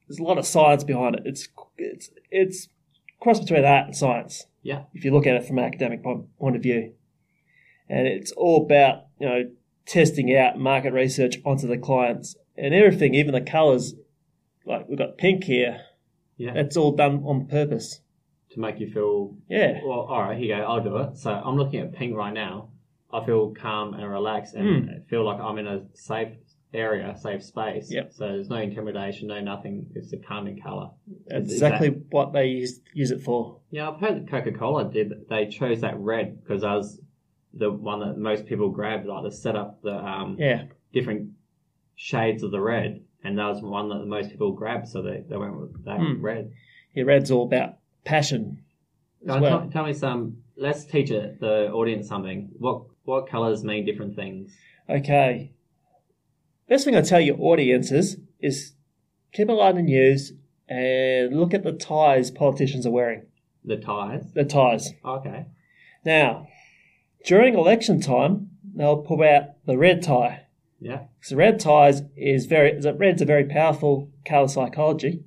there's 0.08 0.18
a 0.18 0.22
lot 0.22 0.38
of 0.38 0.46
science 0.46 0.82
behind 0.82 1.14
it. 1.16 1.22
It's 1.24 1.48
it's 1.76 2.10
it's 2.30 2.68
cross 3.20 3.38
between 3.38 3.64
art 3.64 3.86
and 3.86 3.96
science. 3.96 4.46
yeah, 4.62 4.84
if 4.94 5.04
you 5.04 5.12
look 5.12 5.26
at 5.26 5.36
it 5.36 5.44
from 5.46 5.58
an 5.58 5.64
academic 5.64 6.02
point 6.02 6.56
of 6.56 6.62
view. 6.62 6.94
And 7.88 8.06
it's 8.06 8.30
all 8.32 8.64
about, 8.64 9.06
you 9.18 9.28
know, 9.28 9.50
testing 9.84 10.32
out 10.36 10.56
market 10.56 10.92
research 10.92 11.38
onto 11.44 11.66
the 11.66 11.76
clients 11.76 12.36
and 12.56 12.72
everything, 12.72 13.14
even 13.16 13.34
the 13.34 13.40
colours. 13.40 13.94
Like 14.64 14.88
we've 14.88 14.98
got 14.98 15.18
pink 15.18 15.44
here. 15.44 15.80
yeah, 16.36 16.52
It's 16.54 16.76
all 16.76 16.92
done 16.92 17.22
on 17.24 17.46
purpose. 17.46 18.00
to 18.50 18.60
make 18.60 18.80
you 18.80 18.90
feel. 18.90 19.36
Yeah. 19.48 19.80
Well, 19.84 20.00
all 20.00 20.22
right, 20.22 20.36
here 20.36 20.56
you 20.56 20.62
go. 20.62 20.62
I'll 20.68 20.82
do 20.82 20.96
it. 20.98 21.16
So 21.16 21.30
I'm 21.30 21.56
looking 21.56 21.80
at 21.80 21.92
pink 21.92 22.16
right 22.16 22.34
now. 22.34 22.70
I 23.12 23.24
feel 23.24 23.50
calm 23.54 23.94
and 23.94 24.08
relaxed, 24.08 24.54
and 24.54 24.88
Hmm. 24.90 24.98
feel 25.08 25.24
like 25.24 25.40
I'm 25.40 25.58
in 25.58 25.66
a 25.68 25.82
safe 25.94 26.32
area, 26.74 27.16
safe 27.16 27.42
space. 27.42 27.90
Yep. 27.92 28.12
So 28.12 28.26
there's 28.28 28.48
no 28.48 28.56
intimidation, 28.56 29.28
no 29.28 29.40
nothing. 29.40 29.86
It's 29.94 30.12
a 30.12 30.16
calming 30.18 30.60
color. 30.60 30.90
That's 31.26 31.52
exactly 31.52 31.88
what 32.10 32.32
they 32.32 32.46
use, 32.48 32.80
use 32.94 33.10
it 33.10 33.22
for. 33.22 33.58
Yeah, 33.70 33.88
I've 33.90 34.00
heard 34.00 34.16
that 34.16 34.28
Coca 34.30 34.52
Cola 34.52 34.90
did. 34.90 35.12
They 35.28 35.46
chose 35.48 35.80
that 35.80 35.98
red 35.98 36.40
because 36.40 36.62
that 36.62 36.74
was 36.74 37.00
the 37.54 37.70
one 37.72 38.00
that 38.00 38.16
most 38.18 38.46
people 38.46 38.70
grabbed, 38.70 39.06
like 39.06 39.24
to 39.24 39.30
set 39.32 39.56
up 39.56 39.82
the 39.82 39.94
um 39.96 40.36
Yeah. 40.38 40.64
different 40.92 41.30
shades 41.96 42.42
of 42.44 42.50
the 42.52 42.60
red, 42.60 43.02
and 43.24 43.38
that 43.38 43.46
was 43.46 43.62
one 43.62 43.88
that 43.90 44.06
most 44.06 44.30
people 44.30 44.52
grabbed, 44.52 44.88
so 44.88 45.02
they, 45.02 45.22
they 45.28 45.36
went 45.36 45.58
with 45.58 45.84
that 45.84 45.98
Hmm. 45.98 46.20
red. 46.22 46.52
Yeah, 46.94 47.04
red's 47.04 47.30
all 47.30 47.44
about 47.44 47.76
passion. 48.04 48.62
as 49.28 49.40
well. 49.40 49.60
tell, 49.60 49.70
tell 49.70 49.84
me 49.86 49.92
some. 49.92 50.38
Let's 50.56 50.84
teach 50.84 51.10
it, 51.10 51.40
the 51.40 51.70
audience 51.72 52.08
something. 52.08 52.50
What 52.58 52.82
what 53.04 53.28
colors 53.28 53.64
mean 53.64 53.84
different 53.84 54.14
things? 54.16 54.52
Okay. 54.88 55.52
Best 56.68 56.84
thing 56.84 56.94
I 56.96 57.00
tell 57.02 57.20
your 57.20 57.36
audiences 57.40 58.16
is 58.40 58.74
keep 59.32 59.48
an 59.48 59.56
eye 59.56 59.68
on 59.70 59.76
the 59.76 59.82
news 59.82 60.32
and 60.68 61.38
look 61.38 61.52
at 61.54 61.62
the 61.64 61.72
ties 61.72 62.30
politicians 62.30 62.86
are 62.86 62.90
wearing. 62.90 63.22
The 63.64 63.76
ties. 63.76 64.32
The 64.34 64.44
ties. 64.44 64.92
Okay. 65.04 65.46
Now, 66.04 66.46
during 67.26 67.54
election 67.54 68.00
time, 68.00 68.50
they'll 68.74 68.98
pull 69.02 69.22
out 69.22 69.64
the 69.66 69.76
red 69.76 70.02
tie. 70.02 70.46
Yeah. 70.80 71.04
So 71.20 71.36
red 71.36 71.60
ties 71.60 72.02
is 72.16 72.46
very 72.46 72.80
red's 72.80 73.20
a 73.22 73.26
very 73.26 73.44
powerful 73.44 74.10
color 74.24 74.48
psychology, 74.48 75.22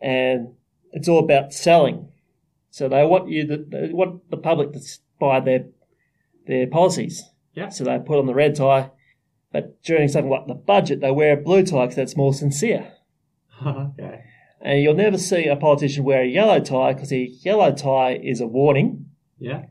and 0.00 0.54
it's 0.92 1.08
all 1.08 1.20
about 1.20 1.52
selling. 1.52 2.08
So 2.70 2.88
they 2.88 3.04
want 3.04 3.28
you 3.28 3.46
to, 3.46 3.56
they 3.56 3.90
want 3.92 4.28
the 4.30 4.36
public 4.36 4.72
to 4.72 4.80
buy 5.20 5.40
their 5.40 5.66
their 6.46 6.66
policies. 6.66 7.22
Yeah. 7.54 7.68
So 7.68 7.84
they 7.84 7.98
put 7.98 8.18
on 8.18 8.26
the 8.26 8.34
red 8.34 8.56
tie, 8.56 8.90
but 9.52 9.82
during 9.82 10.08
something 10.08 10.30
like 10.30 10.46
the 10.46 10.54
budget, 10.54 11.00
they 11.00 11.10
wear 11.10 11.34
a 11.38 11.42
blue 11.42 11.64
tie 11.64 11.86
because 11.86 11.96
that's 11.96 12.16
more 12.16 12.34
sincere. 12.34 12.92
okay. 13.66 14.24
And 14.60 14.82
you'll 14.82 14.94
never 14.94 15.18
see 15.18 15.46
a 15.46 15.56
politician 15.56 16.04
wear 16.04 16.22
a 16.22 16.26
yellow 16.26 16.60
tie 16.60 16.92
because 16.92 17.12
a 17.12 17.30
yellow 17.42 17.72
tie 17.72 18.16
is 18.22 18.40
a 18.40 18.46
warning, 18.46 19.06
Yeah. 19.38 19.66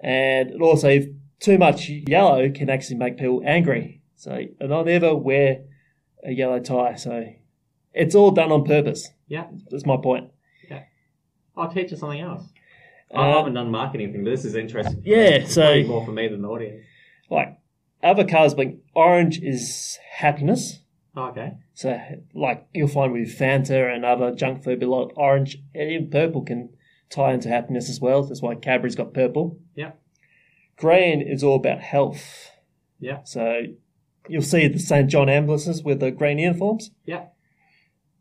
and 0.00 0.60
also 0.60 0.88
if 0.88 1.06
too 1.38 1.58
much 1.58 1.88
yellow 1.88 2.50
can 2.50 2.68
actually 2.68 2.96
make 2.96 3.16
people 3.16 3.42
angry. 3.46 4.01
So 4.16 4.38
and 4.60 4.72
I'll 4.74 4.84
never 4.84 5.14
wear 5.14 5.62
a 6.24 6.32
yellow 6.32 6.60
tie. 6.60 6.94
So 6.94 7.26
it's 7.92 8.14
all 8.14 8.30
done 8.30 8.52
on 8.52 8.64
purpose. 8.64 9.08
Yeah. 9.28 9.46
That's 9.70 9.86
my 9.86 9.96
point. 9.96 10.30
Yeah, 10.70 10.84
I'll 11.56 11.70
teach 11.72 11.90
you 11.90 11.96
something 11.96 12.20
else. 12.20 12.44
I 13.14 13.30
Uh, 13.30 13.36
haven't 13.38 13.54
done 13.54 13.70
marketing 13.70 14.12
thing, 14.12 14.24
but 14.24 14.30
this 14.30 14.44
is 14.44 14.54
interesting. 14.54 15.02
Yeah, 15.04 15.16
It's 15.42 15.54
so- 15.54 15.82
more 15.84 16.04
for 16.04 16.12
me 16.12 16.28
than 16.28 16.42
the 16.42 16.48
audience. 16.48 16.84
Like 17.28 17.58
other 18.02 18.24
colours, 18.24 18.54
being 18.54 18.80
orange 18.94 19.40
is 19.42 19.98
happiness. 20.10 20.80
Okay. 21.16 21.52
So 21.74 22.00
like 22.34 22.66
you'll 22.72 22.88
find 22.88 23.12
with 23.12 23.36
Fanta 23.38 23.94
and 23.94 24.04
other 24.04 24.34
junk 24.34 24.62
food, 24.64 24.82
a 24.82 24.88
lot 24.90 25.10
of 25.10 25.18
orange 25.18 25.58
and 25.74 25.90
even 25.90 26.08
purple 26.10 26.42
can 26.42 26.70
tie 27.10 27.34
into 27.34 27.48
happiness 27.50 27.90
as 27.90 28.00
well. 28.00 28.22
That's 28.22 28.40
why 28.40 28.54
Cadbury's 28.54 28.94
got 28.96 29.12
purple. 29.12 29.58
Yeah. 29.74 29.92
Green 30.76 31.20
is 31.20 31.44
all 31.44 31.56
about 31.56 31.80
health. 31.80 32.50
Yeah. 32.98 33.22
So 33.24 33.62
you'll 34.28 34.42
see 34.42 34.68
the 34.68 34.78
St. 34.78 35.10
John 35.10 35.28
ambulances 35.28 35.82
with 35.82 36.00
the 36.00 36.10
green 36.10 36.38
uniforms. 36.38 36.90
Yeah. 37.04 37.26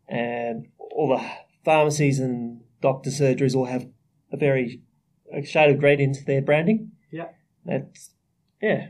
And 0.08 0.68
all 0.78 1.10
the 1.10 1.32
pharmacies 1.64 2.20
and 2.20 2.62
doctor 2.82 3.10
surgeries 3.10 3.56
all 3.56 3.66
have 3.66 3.88
a 4.32 4.38
very 4.38 4.82
a 5.34 5.46
shade 5.46 5.74
of 5.74 5.80
green 5.80 6.00
into 6.02 6.24
their 6.26 6.42
branding. 6.42 6.92
Yeah. 7.12 7.30
That's 7.66 8.12
yeah. 8.62 8.88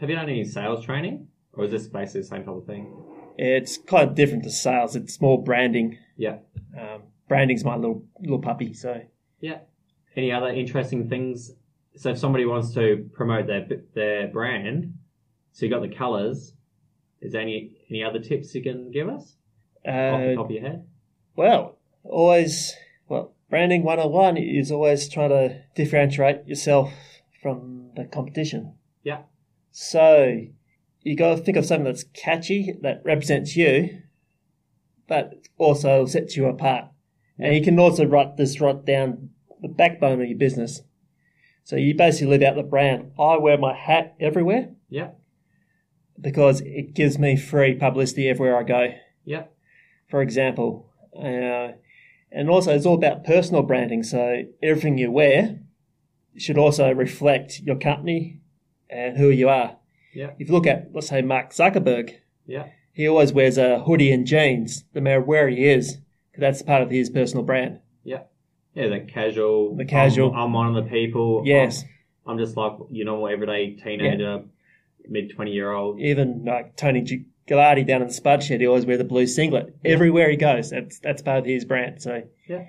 Have 0.00 0.10
you 0.10 0.16
done 0.16 0.28
any 0.28 0.44
sales 0.44 0.84
training? 0.84 1.28
Or 1.52 1.64
is 1.64 1.70
this 1.70 1.88
basically 1.88 2.20
the 2.20 2.26
same 2.26 2.44
type 2.44 2.54
of 2.54 2.66
thing? 2.66 2.94
It's 3.36 3.78
kind 3.78 4.08
of 4.08 4.14
different 4.14 4.44
to 4.44 4.50
sales. 4.50 4.94
It's 4.96 5.20
more 5.20 5.42
branding. 5.42 5.98
Yeah. 6.16 6.38
Um, 6.78 7.02
branding's 7.28 7.64
my 7.64 7.76
little 7.76 8.04
little 8.20 8.40
puppy. 8.40 8.74
So 8.74 9.00
Yeah. 9.40 9.58
Any 10.16 10.32
other 10.32 10.48
interesting 10.48 11.08
things? 11.08 11.52
So 11.96 12.10
if 12.10 12.18
somebody 12.18 12.44
wants 12.44 12.74
to 12.74 13.08
promote 13.14 13.46
their 13.46 13.66
their 13.94 14.28
brand, 14.28 14.94
so 15.58 15.66
you 15.66 15.72
got 15.72 15.82
the 15.82 15.88
colours. 15.88 16.52
Is 17.20 17.32
there 17.32 17.40
any 17.42 17.72
any 17.90 18.04
other 18.04 18.20
tips 18.20 18.54
you 18.54 18.62
can 18.62 18.92
give 18.92 19.08
us 19.08 19.34
off 19.84 20.20
the 20.20 20.32
uh, 20.32 20.34
top 20.36 20.44
of 20.44 20.50
your 20.52 20.62
head? 20.62 20.86
well, 21.34 21.78
always 22.04 22.76
well 23.08 23.34
branding 23.50 23.82
101 23.82 24.36
is 24.36 24.70
always 24.70 25.08
trying 25.08 25.30
to 25.30 25.60
differentiate 25.74 26.46
yourself 26.46 26.92
from 27.42 27.90
the 27.96 28.04
competition. 28.04 28.74
Yeah. 29.02 29.22
So 29.72 30.42
you 31.02 31.16
got 31.16 31.34
to 31.34 31.42
think 31.42 31.56
of 31.56 31.66
something 31.66 31.86
that's 31.86 32.04
catchy 32.04 32.76
that 32.82 33.02
represents 33.04 33.56
you, 33.56 34.02
but 35.08 35.42
also 35.56 36.06
sets 36.06 36.36
you 36.36 36.46
apart. 36.46 36.84
And 37.36 37.56
you 37.56 37.64
can 37.64 37.80
also 37.80 38.04
write 38.04 38.36
this 38.36 38.60
right 38.60 38.84
down 38.84 39.30
the 39.60 39.68
backbone 39.68 40.22
of 40.22 40.28
your 40.28 40.38
business. 40.38 40.82
So 41.64 41.74
you 41.74 41.96
basically 41.96 42.28
live 42.28 42.42
out 42.42 42.54
the 42.54 42.62
brand. 42.62 43.10
I 43.18 43.38
wear 43.38 43.58
my 43.58 43.74
hat 43.74 44.14
everywhere 44.20 44.68
Yeah. 44.88 45.10
Because 46.20 46.60
it 46.62 46.94
gives 46.94 47.18
me 47.18 47.36
free 47.36 47.74
publicity 47.74 48.28
everywhere 48.28 48.56
I 48.58 48.62
go. 48.62 48.88
Yeah. 49.24 49.44
For 50.08 50.22
example, 50.22 50.90
uh, 51.16 51.72
and 52.30 52.48
also 52.50 52.74
it's 52.74 52.86
all 52.86 52.94
about 52.94 53.24
personal 53.24 53.62
branding. 53.62 54.02
So 54.02 54.44
everything 54.62 54.98
you 54.98 55.10
wear 55.10 55.60
should 56.36 56.58
also 56.58 56.90
reflect 56.92 57.60
your 57.60 57.76
company 57.76 58.40
and 58.90 59.16
who 59.16 59.28
you 59.28 59.48
are. 59.48 59.76
Yeah. 60.14 60.30
If 60.38 60.48
you 60.48 60.54
look 60.54 60.66
at, 60.66 60.88
let's 60.92 61.08
say, 61.08 61.22
Mark 61.22 61.50
Zuckerberg, 61.50 62.14
Yeah. 62.46 62.66
he 62.92 63.06
always 63.08 63.32
wears 63.32 63.58
a 63.58 63.80
hoodie 63.80 64.12
and 64.12 64.26
jeans, 64.26 64.84
no 64.94 65.00
matter 65.00 65.20
where 65.20 65.48
he 65.48 65.64
is, 65.66 65.96
'cause 66.32 66.40
that's 66.40 66.62
part 66.62 66.82
of 66.82 66.90
his 66.90 67.10
personal 67.10 67.44
brand. 67.44 67.80
Yeah, 68.04 68.22
Yeah, 68.74 68.88
the 68.88 69.00
casual. 69.00 69.74
The 69.76 69.84
casual. 69.84 70.30
I'm, 70.32 70.38
I'm 70.40 70.52
one 70.52 70.74
of 70.76 70.84
the 70.84 70.90
people. 70.90 71.42
Yes, 71.44 71.84
I'm, 72.26 72.32
I'm 72.32 72.38
just 72.38 72.56
like 72.56 72.72
you 72.90 73.04
know 73.04 73.26
everyday 73.26 73.74
teenager, 73.74 74.44
mid 75.08 75.30
twenty 75.34 75.52
year 75.52 75.70
old. 75.72 76.00
even 76.00 76.44
like 76.44 76.76
Tony 76.76 77.24
Galati 77.48 77.86
down 77.86 78.02
in 78.02 78.08
the 78.08 78.14
Spud 78.14 78.42
Shed, 78.42 78.60
he 78.60 78.66
always 78.66 78.84
wears 78.86 78.98
the 78.98 79.04
blue 79.04 79.26
singlet 79.26 79.74
everywhere 79.84 80.30
he 80.30 80.36
goes. 80.36 80.70
That's 80.70 80.98
that's 81.00 81.22
part 81.22 81.38
of 81.38 81.46
his 81.46 81.64
brand. 81.64 82.02
So, 82.02 82.22
Yeah. 82.48 82.66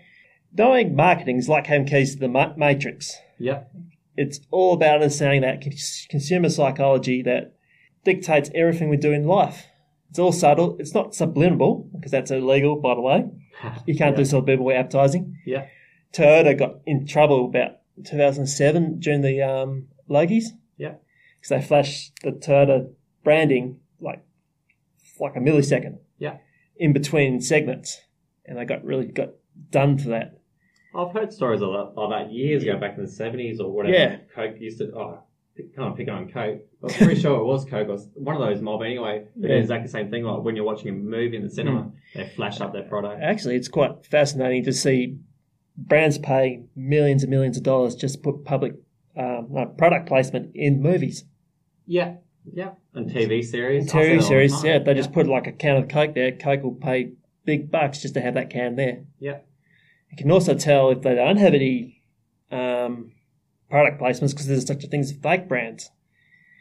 knowing 0.57 0.95
marketing 0.95 1.37
is 1.37 1.49
like 1.49 1.67
having 1.67 1.85
keys 1.87 2.15
to 2.15 2.19
the 2.21 2.53
matrix. 2.57 3.15
Yeah. 3.37 3.63
It's 4.15 4.39
all 4.51 4.73
about 4.73 4.95
understanding 4.95 5.41
that 5.41 5.61
consumer 6.09 6.49
psychology 6.49 7.21
that 7.23 7.55
dictates 8.03 8.49
everything 8.55 8.89
we 8.89 8.97
do 8.97 9.11
in 9.11 9.25
life. 9.25 9.65
It's 10.09 10.19
all 10.19 10.31
subtle. 10.31 10.75
It's 10.79 10.93
not 10.93 11.13
subliminal 11.13 11.87
because 11.93 12.11
that's 12.11 12.31
illegal, 12.31 12.75
by 12.77 12.95
the 12.95 13.01
way. 13.01 13.25
You 13.85 13.95
can't 13.95 14.15
do 14.15 14.23
subliminal 14.23 14.71
advertising. 14.71 15.37
Yeah. 15.45 15.65
Toyota 16.13 16.57
got 16.57 16.75
in 16.85 17.05
trouble 17.05 17.45
about 17.45 17.79
2007 18.05 18.99
during 18.99 19.21
the 19.21 19.41
um, 19.41 19.87
Logies. 20.09 20.45
Yeah. 20.77 20.93
Because 21.39 21.49
they 21.61 21.67
flash 21.67 22.11
the 22.23 22.31
Toyota 22.31 22.91
branding 23.23 23.79
like 23.99 24.23
like 25.19 25.35
a 25.35 25.39
millisecond. 25.39 25.97
Yeah. 26.17 26.37
In 26.77 26.93
between 26.93 27.41
segments, 27.41 28.01
and 28.45 28.57
they 28.57 28.65
got 28.65 28.83
really 28.83 29.05
got 29.07 29.29
done 29.69 29.97
for 29.97 30.09
that. 30.09 30.39
I've 30.95 31.11
heard 31.13 31.31
stories 31.31 31.61
of 31.61 31.71
that, 31.71 32.01
of 32.01 32.09
that 32.09 32.31
years 32.31 32.63
ago, 32.63 32.77
back 32.77 32.97
in 32.97 33.03
the 33.03 33.11
seventies 33.11 33.59
or 33.59 33.71
whatever. 33.71 33.95
Yeah. 33.95 34.17
Coke 34.33 34.55
used 34.59 34.79
to. 34.79 34.91
Oh, 34.95 35.23
kind 35.75 35.91
of 35.91 35.97
pick 35.97 36.07
on 36.07 36.29
Coke. 36.29 36.61
I'm 36.83 36.89
pretty 36.89 37.19
sure 37.19 37.39
it 37.39 37.43
was 37.43 37.65
Coke 37.65 37.89
or 37.89 37.97
one 38.15 38.35
of 38.35 38.41
those 38.41 38.61
mob 38.61 38.81
anyway. 38.81 39.25
They 39.35 39.47
did 39.47 39.55
Yeah. 39.55 39.61
exactly 39.61 39.87
the 39.87 39.91
same 39.91 40.09
thing. 40.09 40.23
Like 40.23 40.43
when 40.43 40.55
you're 40.55 40.65
watching 40.65 40.89
a 40.89 40.93
movie 40.93 41.35
in 41.35 41.43
the 41.43 41.49
cinema, 41.49 41.83
mm. 41.83 41.91
they 42.15 42.29
flash 42.35 42.61
up 42.61 42.73
their 42.73 42.83
product. 42.83 43.21
Actually, 43.21 43.55
it's 43.55 43.67
quite 43.67 44.05
fascinating 44.05 44.63
to 44.63 44.73
see 44.73 45.17
brands 45.77 46.17
pay 46.17 46.63
millions 46.75 47.23
and 47.23 47.29
millions 47.29 47.57
of 47.57 47.63
dollars 47.63 47.95
just 47.95 48.15
to 48.15 48.21
put 48.21 48.45
public 48.45 48.73
um, 49.19 49.47
no, 49.51 49.65
product 49.65 50.07
placement 50.07 50.51
in 50.55 50.81
movies. 50.81 51.25
Yeah. 51.85 52.15
Yeah. 52.51 52.71
And 52.93 53.09
TV 53.09 53.43
series. 53.43 53.93
I 53.93 53.97
TV 53.97 54.11
all 54.11 54.17
the 54.17 54.23
series, 54.23 54.53
time. 54.53 54.65
yeah, 54.65 54.79
they 54.79 54.93
just 54.93 55.11
put 55.11 55.27
like 55.27 55.47
a 55.47 55.51
can 55.51 55.75
of 55.75 55.89
Coke 55.89 56.15
there. 56.15 56.31
Coke 56.31 56.63
will 56.63 56.75
pay 56.75 57.11
big 57.45 57.69
bucks 57.69 58.01
just 58.01 58.13
to 58.13 58.21
have 58.21 58.35
that 58.35 58.49
can 58.49 58.75
there. 58.75 59.03
Yeah. 59.19 59.39
You 60.09 60.17
can 60.17 60.31
also 60.31 60.55
tell 60.55 60.89
if 60.89 61.01
they 61.01 61.15
don't 61.15 61.37
have 61.37 61.53
any 61.53 62.01
um, 62.51 63.11
product 63.69 64.01
placements 64.01 64.31
because 64.31 64.47
there's 64.47 64.65
such 64.65 64.83
a 64.83 64.87
thing 64.87 65.01
as 65.01 65.11
fake 65.11 65.47
brands. 65.47 65.91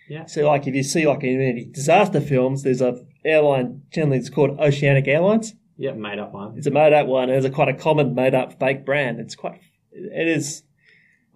Yeah. 0.08 0.26
So, 0.26 0.46
like 0.46 0.66
if 0.66 0.74
you 0.74 0.82
see 0.82 1.06
like 1.06 1.22
in 1.22 1.40
any 1.40 1.64
disaster 1.64 2.20
films, 2.20 2.62
there's 2.62 2.80
a 2.80 3.04
airline 3.24 3.82
generally 3.92 4.18
it's 4.18 4.30
called 4.30 4.58
Oceanic 4.58 5.06
Airlines. 5.06 5.54
Yeah. 5.76 5.92
Made 5.92 6.18
up 6.18 6.32
one. 6.32 6.56
It's 6.58 6.66
a 6.66 6.70
made 6.70 6.92
up 6.92 7.06
one. 7.06 7.30
It's 7.30 7.46
a 7.46 7.50
quite 7.50 7.68
a 7.68 7.74
common 7.74 8.14
made 8.14 8.34
up 8.34 8.58
fake 8.58 8.84
brand. 8.84 9.20
It's 9.20 9.36
quite. 9.36 9.60
It 9.92 10.28
is. 10.28 10.64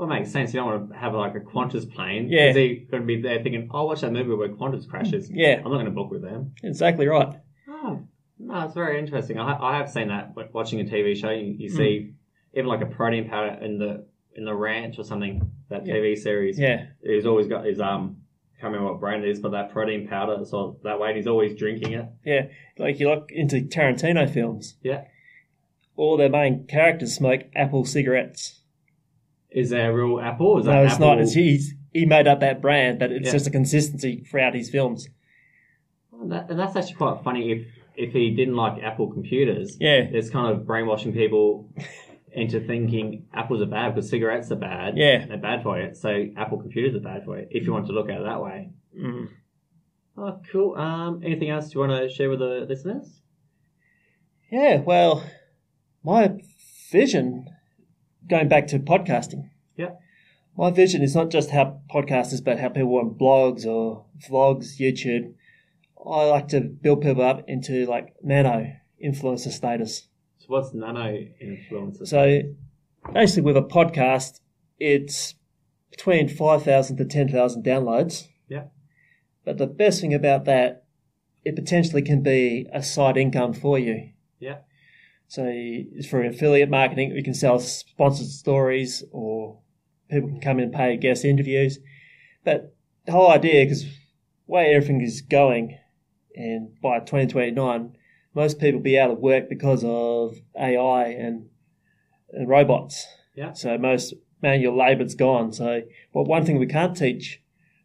Well, 0.02 0.10
it 0.10 0.18
makes 0.20 0.32
sense. 0.32 0.52
You 0.52 0.60
don't 0.60 0.66
want 0.70 0.90
to 0.90 0.96
have 0.98 1.14
like 1.14 1.34
a 1.36 1.40
Qantas 1.40 1.92
plane. 1.94 2.28
Yeah. 2.28 2.52
Because 2.52 2.54
they're 2.54 2.74
going 2.90 3.02
to 3.02 3.06
be 3.06 3.20
there 3.22 3.42
thinking, 3.42 3.68
"I'll 3.72 3.86
watch 3.86 4.00
that 4.00 4.12
movie 4.12 4.34
where 4.34 4.48
Qantas 4.48 4.88
crashes." 4.88 5.30
Yeah, 5.30 5.56
I'm 5.58 5.64
not 5.64 5.74
going 5.74 5.84
to 5.84 5.90
book 5.92 6.10
with 6.10 6.22
them. 6.22 6.54
exactly 6.62 7.06
right. 7.06 7.36
Oh, 7.68 8.00
no, 8.38 8.60
it's 8.64 8.74
very 8.74 8.98
interesting. 8.98 9.38
I, 9.38 9.56
I 9.60 9.76
have 9.78 9.90
seen 9.90 10.08
that 10.08 10.34
but 10.34 10.52
watching 10.52 10.80
a 10.80 10.84
TV 10.84 11.16
show. 11.16 11.30
You, 11.30 11.54
you 11.58 11.68
see 11.68 12.14
even 12.54 12.66
like 12.66 12.80
a 12.80 12.86
protein 12.86 13.28
powder 13.28 13.58
in 13.62 13.78
the 13.78 14.04
in 14.34 14.44
the 14.44 14.54
ranch 14.54 14.98
or 14.98 15.04
something. 15.04 15.50
That 15.68 15.86
Yeah. 15.86 15.94
TV 15.94 16.16
series. 16.18 16.58
Yeah, 16.58 16.86
He's 17.02 17.26
always 17.26 17.46
got 17.46 17.64
his 17.64 17.80
um. 17.80 18.16
I 18.56 18.60
can't 18.62 18.72
remember 18.74 18.92
what 18.92 19.00
brand 19.00 19.24
it 19.24 19.30
is, 19.30 19.40
but 19.40 19.50
that 19.52 19.72
protein 19.72 20.06
powder. 20.08 20.44
So 20.44 20.78
that 20.84 20.98
way, 21.00 21.08
and 21.08 21.16
he's 21.16 21.26
always 21.26 21.56
drinking 21.56 21.92
it. 21.92 22.06
yeah. 22.24 22.46
Like 22.78 22.98
you 23.00 23.08
look 23.08 23.30
into 23.32 23.60
Tarantino 23.62 24.28
films. 24.28 24.74
Yeah. 24.82 25.04
All 25.96 26.16
their 26.16 26.28
main 26.30 26.66
characters 26.66 27.14
smoke 27.14 27.42
Apple 27.54 27.84
cigarettes. 27.84 28.60
Is 29.54 29.70
there 29.70 29.90
a 29.90 29.94
real 29.94 30.20
apple? 30.20 30.58
Is 30.58 30.66
no, 30.66 30.84
it's 30.84 30.94
apple? 30.94 31.06
not. 31.08 31.20
It's 31.20 31.32
he's 31.34 31.74
he 31.92 32.06
made 32.06 32.26
up 32.26 32.40
that 32.40 32.60
brand, 32.62 32.98
but 32.98 33.12
it's 33.12 33.26
Yeah. 33.26 33.32
just 33.32 33.46
a 33.46 33.50
consistency 33.50 34.24
throughout 34.28 34.54
his 34.54 34.70
films. 34.70 35.08
And, 36.12 36.30
that, 36.32 36.50
and 36.50 36.58
that's 36.58 36.74
actually 36.76 36.94
quite 36.94 37.22
funny 37.24 37.52
if 37.52 37.66
if 37.94 38.12
he 38.12 38.30
didn't 38.30 38.56
like 38.56 38.82
Apple 38.82 39.12
computers. 39.12 39.76
Yeah. 39.78 39.98
It's 40.10 40.30
kind 40.30 40.50
of 40.54 40.66
brainwashing 40.66 41.12
people 41.12 41.68
into 42.32 42.60
thinking 42.66 43.26
apples 43.34 43.60
are 43.60 43.66
bad 43.66 43.94
because 43.94 44.08
cigarettes 44.08 44.50
are 44.50 44.56
bad. 44.56 44.96
Yeah. 44.96 45.26
They're 45.26 45.36
bad 45.36 45.62
for 45.62 45.78
you. 45.78 45.94
So 45.94 46.26
Apple 46.36 46.58
computers 46.58 46.94
are 46.94 47.00
bad 47.04 47.24
for 47.26 47.38
you 47.38 47.46
if 47.50 47.64
you 47.66 47.72
want 47.72 47.86
to 47.88 47.92
look 47.92 48.08
at 48.08 48.20
it 48.20 48.24
that 48.24 48.42
way. 48.42 48.70
Mm. 48.98 49.28
Oh, 50.16 50.40
cool. 50.50 50.74
Um, 50.76 51.20
anything 51.24 51.50
else 51.50 51.74
you 51.74 51.80
want 51.80 51.92
to 51.92 52.08
share 52.08 52.30
with 52.30 52.38
the 52.38 52.64
listeners? 52.68 53.20
Yeah, 54.50 54.76
well, 54.80 55.24
my 56.04 56.38
vision, 56.90 57.46
going 58.28 58.48
back 58.48 58.66
to 58.68 58.78
podcasting, 58.78 59.50
Yeah. 59.76 59.90
my 60.56 60.70
vision 60.70 61.02
is 61.02 61.14
not 61.14 61.30
just 61.30 61.50
how 61.50 61.80
podcasters, 61.92 62.44
but 62.44 62.58
how 62.58 62.68
people 62.68 62.96
on 62.96 63.10
blogs 63.14 63.66
or 63.66 64.04
vlogs, 64.28 64.78
YouTube. 64.78 65.34
I 66.04 66.24
like 66.24 66.48
to 66.48 66.60
build 66.60 67.02
people 67.02 67.22
up 67.22 67.44
into 67.48 67.86
like 67.86 68.14
nano 68.22 68.72
influencer 69.04 69.50
status. 69.50 70.08
So 70.38 70.46
what's 70.48 70.74
nano 70.74 71.16
influencer? 71.42 72.06
So 72.06 72.40
basically, 73.12 73.42
with 73.42 73.56
a 73.56 73.62
podcast, 73.62 74.40
it's 74.78 75.34
between 75.90 76.28
5,000 76.28 76.96
to 76.96 77.04
10,000 77.04 77.64
downloads. 77.64 78.28
Yeah. 78.48 78.64
But 79.44 79.58
the 79.58 79.66
best 79.66 80.00
thing 80.00 80.14
about 80.14 80.44
that, 80.46 80.84
it 81.44 81.54
potentially 81.54 82.02
can 82.02 82.22
be 82.22 82.66
a 82.72 82.82
side 82.82 83.16
income 83.16 83.52
for 83.52 83.78
you. 83.78 84.10
Yeah. 84.40 84.58
So 85.32 85.50
for 86.10 86.22
affiliate 86.22 86.68
marketing, 86.68 87.14
we 87.14 87.22
can 87.22 87.32
sell 87.32 87.58
sponsored 87.58 88.26
stories 88.26 89.02
or 89.12 89.60
people 90.10 90.28
can 90.28 90.42
come 90.42 90.58
in 90.58 90.64
and 90.64 90.74
pay 90.74 90.94
guest 90.98 91.24
interviews. 91.24 91.78
But 92.44 92.76
the 93.06 93.12
whole 93.12 93.30
idea, 93.30 93.64
because 93.64 93.86
way 94.46 94.74
everything 94.74 95.00
is 95.00 95.22
going, 95.22 95.78
and 96.36 96.78
by 96.82 96.98
2029, 96.98 97.96
most 98.34 98.58
people 98.60 98.74
will 98.74 98.84
be 98.84 98.98
out 98.98 99.10
of 99.10 99.20
work 99.20 99.48
because 99.48 99.82
of 99.86 100.36
AI 100.54 101.06
and, 101.06 101.46
and 102.32 102.46
robots. 102.46 103.06
Yeah. 103.34 103.54
So 103.54 103.78
most 103.78 104.12
manual 104.42 104.76
labour's 104.76 105.14
gone. 105.14 105.54
So, 105.54 105.80
well, 106.12 106.26
one 106.26 106.44
thing 106.44 106.58
we 106.58 106.66
can't 106.66 106.94
teach 106.94 107.40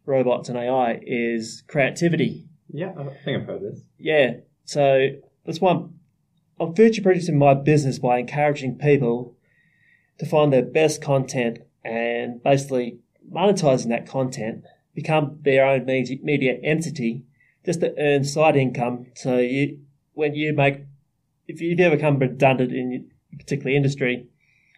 robots 0.05 0.49
and 0.49 0.57
AI 0.57 0.99
is 1.01 1.63
creativity. 1.69 2.49
Yeah, 2.73 2.91
I 2.99 3.05
think 3.23 3.39
I've 3.39 3.47
heard 3.47 3.61
this. 3.61 3.79
Yeah. 3.97 4.31
So 4.65 5.11
that's 5.45 5.61
one. 5.61 5.96
I'm 6.59 6.73
future 6.73 7.01
producing 7.01 7.37
my 7.37 7.53
business 7.53 7.99
by 7.99 8.19
encouraging 8.19 8.77
people 8.77 9.35
to 10.17 10.25
find 10.25 10.51
their 10.51 10.63
best 10.63 11.01
content 11.01 11.59
and 11.83 12.41
basically 12.41 12.99
monetizing 13.31 13.89
that 13.89 14.07
content, 14.07 14.63
become 14.95 15.37
their 15.41 15.65
own 15.65 15.85
media, 15.85 16.17
media 16.23 16.57
entity, 16.63 17.23
just 17.65 17.81
to 17.81 17.93
earn 17.99 18.23
side 18.23 18.55
income. 18.55 19.07
So 19.15 19.37
you, 19.37 19.79
when 20.13 20.33
you 20.33 20.53
make, 20.53 20.81
if 21.47 21.61
you 21.61 21.75
ever 21.79 21.95
become 21.95 22.17
redundant 22.17 22.71
in 22.71 23.09
a 23.33 23.37
particular 23.37 23.71
industry, 23.71 24.27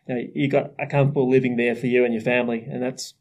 you, 0.08 0.16
know, 0.16 0.22
you 0.34 0.50
got 0.50 0.72
a 0.80 0.88
comfortable 0.88 1.30
living 1.30 1.56
there 1.56 1.76
for 1.76 1.88
you 1.88 2.04
and 2.04 2.14
your 2.14 2.24
family, 2.24 2.68
and 2.70 2.84
that's 2.84 3.14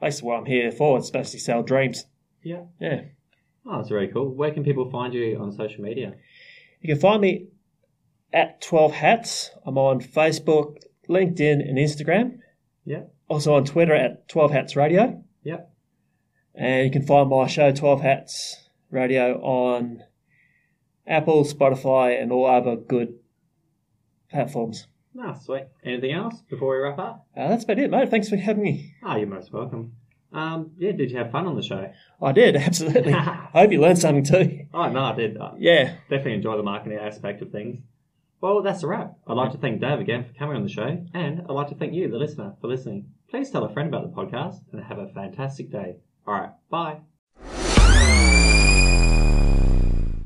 basically 0.00 0.28
what 0.28 0.38
I'm 0.40 0.46
here 0.46 0.70
for. 0.70 0.98
It's 0.98 1.10
basically 1.10 1.40
sell 1.40 1.62
dreams. 1.62 2.04
Yeah. 2.42 2.64
Yeah. 2.80 3.02
Oh, 3.66 3.78
that's 3.78 3.88
very 3.88 4.08
cool. 4.08 4.34
Where 4.34 4.50
can 4.50 4.64
people 4.64 4.90
find 4.90 5.14
you 5.14 5.38
on 5.40 5.52
social 5.52 5.82
media? 5.82 6.14
You 6.82 6.92
can 6.92 7.00
find 7.00 7.22
me 7.22 7.46
at 8.34 8.60
12 8.60 8.92
Hats. 8.92 9.50
I'm 9.64 9.78
on 9.78 10.00
Facebook, 10.00 10.76
LinkedIn, 11.08 11.66
and 11.66 11.78
Instagram. 11.78 12.38
Yeah. 12.84 13.04
Also 13.28 13.54
on 13.54 13.64
Twitter 13.64 13.94
at 13.94 14.28
12 14.28 14.50
Hats 14.50 14.76
Radio. 14.76 15.22
Yeah. 15.42 15.60
And 16.54 16.84
you 16.84 16.90
can 16.90 17.06
find 17.06 17.30
my 17.30 17.46
show, 17.46 17.72
12 17.72 18.00
Hats 18.02 18.68
Radio, 18.90 19.40
on 19.40 20.02
Apple, 21.06 21.44
Spotify, 21.44 22.20
and 22.20 22.30
all 22.32 22.46
other 22.46 22.76
good 22.76 23.14
platforms. 24.30 24.86
Ah, 25.20 25.34
sweet. 25.34 25.64
Anything 25.84 26.12
else 26.12 26.42
before 26.50 26.72
we 26.76 26.82
wrap 26.82 26.98
up? 26.98 27.26
Uh, 27.36 27.48
that's 27.48 27.64
about 27.64 27.78
it, 27.78 27.90
mate. 27.90 28.10
Thanks 28.10 28.28
for 28.28 28.36
having 28.36 28.62
me. 28.64 28.94
Ah, 29.02 29.16
you're 29.16 29.28
most 29.28 29.52
welcome. 29.52 29.92
Um, 30.32 30.72
yeah, 30.78 30.90
did 30.92 31.12
you 31.12 31.18
have 31.18 31.30
fun 31.30 31.46
on 31.46 31.54
the 31.54 31.62
show? 31.62 31.88
I 32.20 32.32
did, 32.32 32.56
absolutely. 32.68 33.12
I 33.14 33.48
hope 33.52 33.70
you 33.70 33.80
learned 33.80 33.98
something 34.00 34.24
too. 34.24 34.66
Oh, 34.74 34.88
no, 34.88 35.00
I 35.00 35.14
did. 35.14 35.38
I 35.38 35.52
Yeah. 35.58 35.94
definitely 36.10 36.34
enjoy 36.34 36.56
the 36.56 36.64
marketing 36.64 36.98
aspect 36.98 37.42
of 37.42 37.52
things. 37.52 37.80
Well, 38.44 38.60
that's 38.60 38.82
a 38.82 38.86
wrap. 38.86 39.14
I'd 39.26 39.38
like 39.38 39.52
to 39.52 39.56
thank 39.56 39.80
Dave 39.80 40.00
again 40.00 40.22
for 40.22 40.34
coming 40.34 40.54
on 40.54 40.62
the 40.62 40.68
show, 40.68 41.02
and 41.14 41.40
I'd 41.40 41.50
like 41.50 41.68
to 41.68 41.74
thank 41.74 41.94
you, 41.94 42.10
the 42.10 42.18
listener, 42.18 42.52
for 42.60 42.66
listening. 42.66 43.06
Please 43.30 43.48
tell 43.50 43.64
a 43.64 43.72
friend 43.72 43.88
about 43.88 44.02
the 44.02 44.14
podcast 44.14 44.56
and 44.70 44.84
have 44.84 44.98
a 44.98 45.08
fantastic 45.08 45.70
day. 45.72 45.96
All 46.26 46.34
right, 46.34 46.50
bye. 46.68 47.00